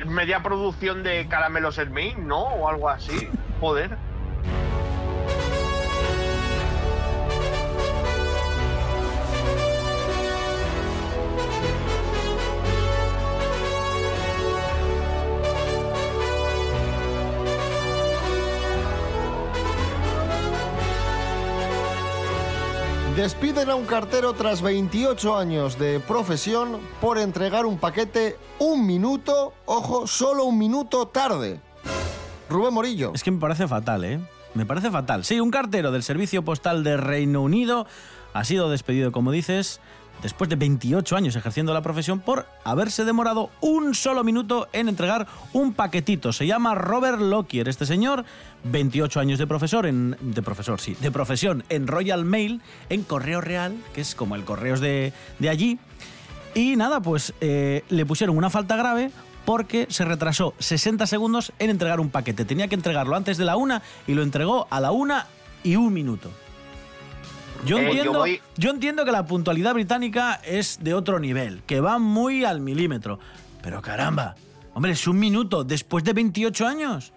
media 0.06 0.42
producción 0.42 1.02
de 1.02 1.26
caramelos 1.28 1.78
Hermín, 1.78 2.26
¿no? 2.26 2.42
O 2.42 2.68
algo 2.68 2.88
así. 2.88 3.28
Joder. 3.60 3.96
Despiden 23.18 23.68
a 23.68 23.74
un 23.74 23.84
cartero 23.84 24.32
tras 24.32 24.62
28 24.62 25.36
años 25.36 25.76
de 25.76 25.98
profesión 25.98 26.78
por 27.00 27.18
entregar 27.18 27.66
un 27.66 27.76
paquete 27.76 28.36
un 28.60 28.86
minuto, 28.86 29.54
ojo, 29.66 30.06
solo 30.06 30.44
un 30.44 30.56
minuto 30.56 31.08
tarde. 31.08 31.60
Rubén 32.48 32.72
Morillo. 32.72 33.10
Es 33.12 33.24
que 33.24 33.32
me 33.32 33.40
parece 33.40 33.66
fatal, 33.66 34.04
¿eh? 34.04 34.20
Me 34.54 34.64
parece 34.66 34.92
fatal. 34.92 35.24
Sí, 35.24 35.40
un 35.40 35.50
cartero 35.50 35.90
del 35.90 36.04
Servicio 36.04 36.44
Postal 36.44 36.84
de 36.84 36.96
Reino 36.96 37.42
Unido 37.42 37.88
ha 38.34 38.44
sido 38.44 38.70
despedido, 38.70 39.10
como 39.10 39.32
dices, 39.32 39.80
después 40.22 40.48
de 40.48 40.54
28 40.54 41.16
años 41.16 41.34
ejerciendo 41.34 41.74
la 41.74 41.82
profesión, 41.82 42.20
por 42.20 42.46
haberse 42.62 43.04
demorado 43.04 43.50
un 43.60 43.96
solo 43.96 44.22
minuto 44.22 44.68
en 44.72 44.88
entregar 44.88 45.26
un 45.52 45.72
paquetito. 45.72 46.32
Se 46.32 46.46
llama 46.46 46.76
Robert 46.76 47.20
Lockyer. 47.20 47.68
Este 47.68 47.84
señor, 47.84 48.24
28 48.64 49.20
años 49.20 49.38
de 49.38 49.46
profesor, 49.46 49.86
en, 49.86 50.16
de 50.20 50.42
profesor, 50.42 50.80
sí, 50.80 50.96
de 51.00 51.10
profesión 51.10 51.64
en 51.68 51.86
Royal 51.86 52.24
Mail, 52.24 52.60
en 52.90 53.02
Correo 53.02 53.40
Real, 53.40 53.76
que 53.94 54.00
es 54.00 54.14
como 54.14 54.34
el 54.34 54.44
Correos 54.44 54.80
de, 54.80 55.12
de 55.38 55.48
allí. 55.48 55.78
Y 56.54 56.76
nada, 56.76 57.00
pues 57.00 57.34
eh, 57.40 57.84
le 57.88 58.04
pusieron 58.06 58.36
una 58.36 58.50
falta 58.50 58.76
grave 58.76 59.10
porque 59.44 59.86
se 59.90 60.04
retrasó 60.04 60.54
60 60.58 61.06
segundos 61.06 61.52
en 61.58 61.70
entregar 61.70 62.00
un 62.00 62.10
paquete. 62.10 62.44
Tenía 62.44 62.68
que 62.68 62.74
entregarlo 62.74 63.16
antes 63.16 63.38
de 63.38 63.44
la 63.44 63.56
una 63.56 63.82
y 64.06 64.14
lo 64.14 64.22
entregó 64.22 64.66
a 64.70 64.80
la 64.80 64.90
una 64.90 65.26
y 65.62 65.76
un 65.76 65.92
minuto. 65.92 66.30
Yo 67.66 67.78
Eh, 67.78 67.82
yo 67.82 67.88
entiendo, 67.88 68.18
voy- 68.20 68.40
yo 68.56 68.70
entiendo 68.70 69.04
que 69.04 69.12
la 69.12 69.26
puntualidad 69.26 69.74
británica 69.74 70.40
es 70.44 70.78
de 70.82 70.94
otro 70.94 71.18
nivel, 71.18 71.62
que 71.66 71.80
va 71.80 71.98
muy 71.98 72.44
al 72.44 72.60
milímetro. 72.60 73.18
Pero 73.62 73.82
caramba, 73.82 74.36
hombre, 74.74 74.92
es 74.92 75.06
un 75.08 75.18
minuto 75.18 75.64
después 75.64 76.04
de 76.04 76.12
28 76.12 76.66
años. 76.66 77.12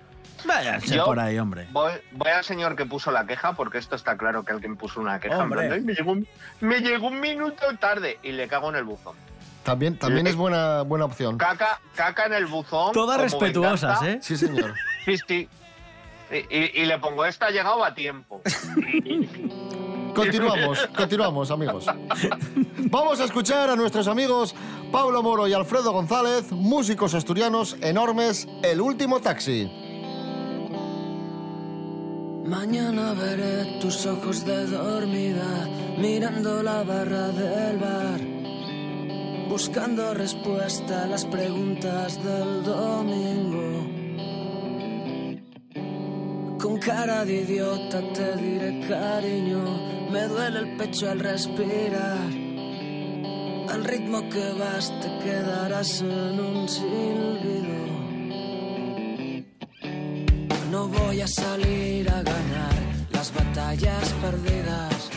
Váyase 0.46 0.96
Yo 0.96 1.06
por 1.06 1.20
ahí, 1.20 1.38
hombre. 1.40 1.68
Voy, 1.72 1.92
voy 2.12 2.30
al 2.32 2.44
señor 2.44 2.76
que 2.76 2.86
puso 2.86 3.12
la 3.12 3.26
queja, 3.26 3.54
porque 3.54 3.78
esto 3.78 3.96
está 3.96 4.18
claro 4.18 4.44
que 4.44 4.52
alguien 4.54 4.76
puso 4.78 5.00
una 5.00 5.20
queja. 5.20 5.36
en 5.36 5.42
Hombre. 5.42 5.60
plan, 5.68 5.72
"Ay, 5.74 5.82
me, 5.82 5.94
llegó, 5.94 6.12
un- 6.12 6.28
me 6.60 6.80
llegó 6.80 7.08
un 7.08 7.20
minuto 7.20 7.64
tarde 7.80 8.20
y 8.24 8.32
le 8.32 8.48
cago 8.48 8.70
en 8.70 8.76
el 8.78 8.84
buzón. 8.84 9.16
También, 9.64 9.98
también 9.98 10.26
es 10.26 10.36
buena, 10.36 10.82
buena 10.82 11.06
opción. 11.06 11.38
Caca, 11.38 11.80
caca 11.96 12.26
en 12.26 12.34
el 12.34 12.48
buzón. 12.48 12.94
Todas 12.94 13.22
respetuosas. 13.22 14.02
¿eh? 14.04 14.20
Sí, 14.22 14.36
señor. 14.38 14.74
Sí, 15.06 15.18
sí. 15.28 15.50
Y, 16.32 16.36
y- 16.58 16.72
y 16.76 16.86
le 16.86 16.98
pongo, 17.00 17.26
esta 17.26 17.48
ha 17.48 17.50
llegado 17.52 17.84
a 17.84 17.94
tiempo. 17.94 18.42
Continuamos, 20.16 20.88
continuamos, 20.96 21.52
amigos. 21.52 21.86
Vamos 22.90 23.20
a 23.22 23.24
escuchar 23.24 23.70
a 23.70 23.76
nuestros 23.78 24.08
amigos 24.10 24.54
Pablo 24.92 25.24
Moro 25.24 25.48
y 25.48 25.54
Alfredo 25.54 25.92
González, 25.94 26.52
músicos 26.52 27.14
asturianos 27.14 27.78
enormes, 27.82 28.46
El 28.62 28.82
último 28.82 29.22
taxi. 29.22 29.72
Mañana 32.52 33.14
veré 33.14 33.80
tus 33.80 34.06
ojos 34.06 34.44
de 34.46 34.66
dormida, 34.66 35.70
mirando 35.98 36.62
la 36.62 36.84
barra 36.84 37.30
del 37.30 37.78
bar, 37.78 38.20
buscando 39.48 40.14
respuesta 40.14 41.04
a 41.06 41.08
las 41.08 41.24
preguntas 41.28 42.22
del 42.22 42.64
domingo. 42.66 43.70
Con 46.60 46.78
cara 46.80 47.24
de 47.24 47.36
idiota 47.44 48.02
te 48.12 48.36
diré 48.36 48.86
cariño, 48.86 50.10
me 50.12 50.28
duele 50.28 50.60
el 50.60 50.76
pecho 50.76 51.10
al 51.10 51.22
respirar. 51.22 52.32
Al 53.70 53.86
ritmo 53.86 54.30
que 54.30 54.52
vas 54.60 54.92
te 55.00 55.08
quedarás 55.24 56.02
en 56.02 56.38
un 56.38 56.68
silbido. 56.68 57.80
No 60.70 60.90
voy 60.90 61.22
a 61.22 61.28
salir 61.28 61.91
batallas 63.72 64.08
perdidas. 64.22 65.10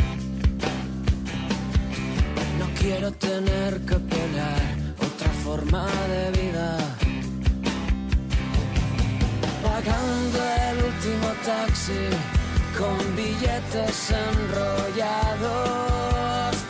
No 2.59 2.67
quiero 2.79 3.11
tener 3.13 3.81
que 3.81 3.97
pelear 3.97 4.63
otra 4.99 5.31
forma 5.45 5.87
de 6.09 6.31
vida. 6.41 6.69
Pagando 9.63 10.39
el 10.69 10.77
último 10.91 11.29
taxi 11.45 12.05
con 12.79 12.97
billetes 13.17 14.11
enrollados, 14.29 15.43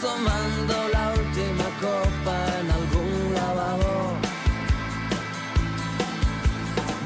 tomando 0.00 0.74
la 0.92 1.04
última 1.20 1.68
copa 1.84 2.36
en 2.60 2.66
algún 2.78 3.12
lavabo 3.34 3.94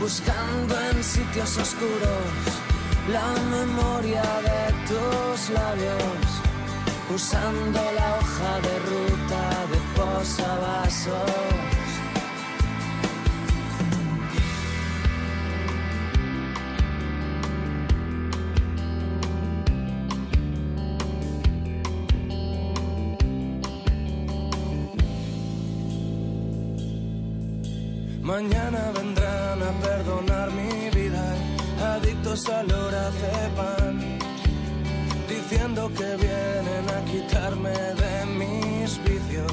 buscando 0.01 0.73
en 0.91 0.97
sitios 1.03 1.59
oscuros 1.59 2.68
la 3.13 3.33
memoria 3.57 4.23
de 4.49 4.61
tus 4.89 5.51
labios, 5.51 6.27
usando 7.15 7.81
la 7.99 8.09
hoja 8.19 8.53
de 8.67 8.75
ruta 8.91 9.43
de 9.73 9.79
posavasos. 9.97 11.49
Mañana 28.23 28.93
vendrán 28.95 29.63
a 29.63 29.73
perdonar 29.81 30.51
mi 30.51 30.91
vida, 30.91 30.98
adictos 32.19 32.49
al 32.49 32.67
pan, 33.57 34.19
diciendo 35.29 35.91
que 35.97 36.17
vienen 36.17 36.85
a 36.89 37.05
quitarme 37.05 37.71
de 37.71 38.27
mis 38.39 38.99
vicios. 39.05 39.53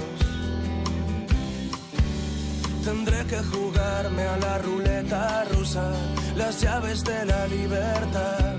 Tendré 2.83 3.25
que 3.25 3.37
jugarme 3.37 4.23
a 4.23 4.37
la 4.37 4.57
ruleta 4.59 5.43
rusa, 5.45 5.91
las 6.35 6.61
llaves 6.61 7.03
de 7.03 7.25
la 7.25 7.47
libertad. 7.47 8.55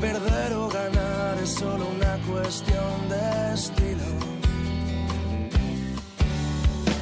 Perder 0.00 0.52
o 0.54 0.68
ganar 0.68 1.38
es 1.42 1.50
solo 1.50 1.86
una 1.88 2.18
cuestión 2.26 3.08
de 3.08 3.54
estilo. 3.54 4.10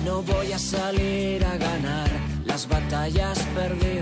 No 0.04 0.22
voy 0.22 0.52
a 0.52 0.58
salir 0.58 1.44
a 1.44 1.56
ganar 1.56 2.10
las 2.44 2.68
batallas 2.68 3.38
perdidas. 3.54 3.93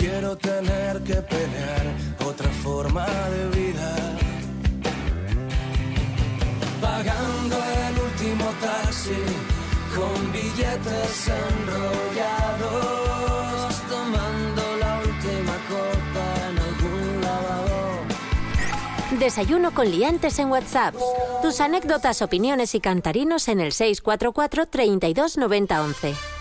Quiero 0.00 0.36
tener 0.36 1.02
que 1.04 1.14
pelear 1.14 1.84
otra 2.26 2.48
forma 2.64 3.06
de 3.06 3.42
vida. 3.60 3.94
Pagando 6.80 7.56
el 7.86 7.94
último 8.08 8.46
taxi 8.60 9.22
con 9.94 10.32
billetes 10.32 11.28
enrollados, 11.44 12.72
tomando 13.94 14.62
la 14.80 14.92
última 15.08 15.56
copa 15.68 16.24
en 16.48 16.54
algún 16.68 17.04
lavabo. 17.20 17.80
Desayuno 19.18 19.68
con 19.72 19.90
liantes 19.90 20.38
en 20.38 20.50
WhatsApp. 20.50 20.94
Tus 21.42 21.60
anécdotas, 21.60 22.22
opiniones 22.22 22.74
y 22.74 22.80
cantarinos 22.80 23.48
en 23.48 23.60
el 23.60 23.72
644 23.72 24.66
32 24.66 25.36
90 25.36 25.82
11. 25.82 26.39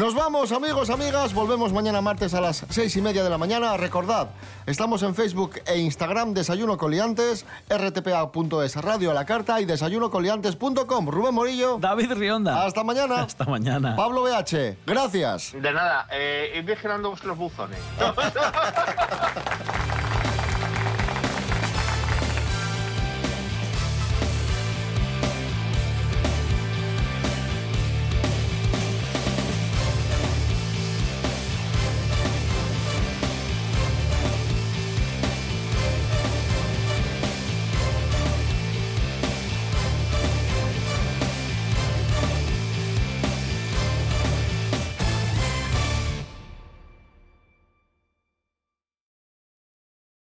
Nos 0.00 0.14
vamos, 0.14 0.50
amigos, 0.50 0.88
amigas. 0.88 1.34
Volvemos 1.34 1.74
mañana 1.74 2.00
martes 2.00 2.32
a 2.32 2.40
las 2.40 2.64
seis 2.70 2.96
y 2.96 3.02
media 3.02 3.22
de 3.22 3.28
la 3.28 3.36
mañana. 3.36 3.76
Recordad, 3.76 4.30
estamos 4.64 5.02
en 5.02 5.14
Facebook 5.14 5.60
e 5.66 5.76
Instagram 5.76 6.32
Desayuno 6.32 6.78
Coliantes, 6.78 7.44
rtpa.es, 7.68 8.76
Radio 8.76 9.10
a 9.10 9.14
la 9.14 9.26
Carta 9.26 9.60
y 9.60 9.66
desayunocoliantes.com. 9.66 11.06
Rubén 11.06 11.34
Morillo. 11.34 11.76
David 11.78 12.12
Rionda. 12.14 12.64
Hasta 12.64 12.82
mañana. 12.82 13.20
Hasta 13.24 13.44
mañana. 13.44 13.94
Pablo 13.94 14.22
BH. 14.22 14.78
Gracias. 14.86 15.52
De 15.52 15.70
nada, 15.70 16.06
eh, 16.10 16.54
ir 16.56 16.64
vigilando 16.64 17.14
los 17.22 17.36
buzones. 17.36 17.78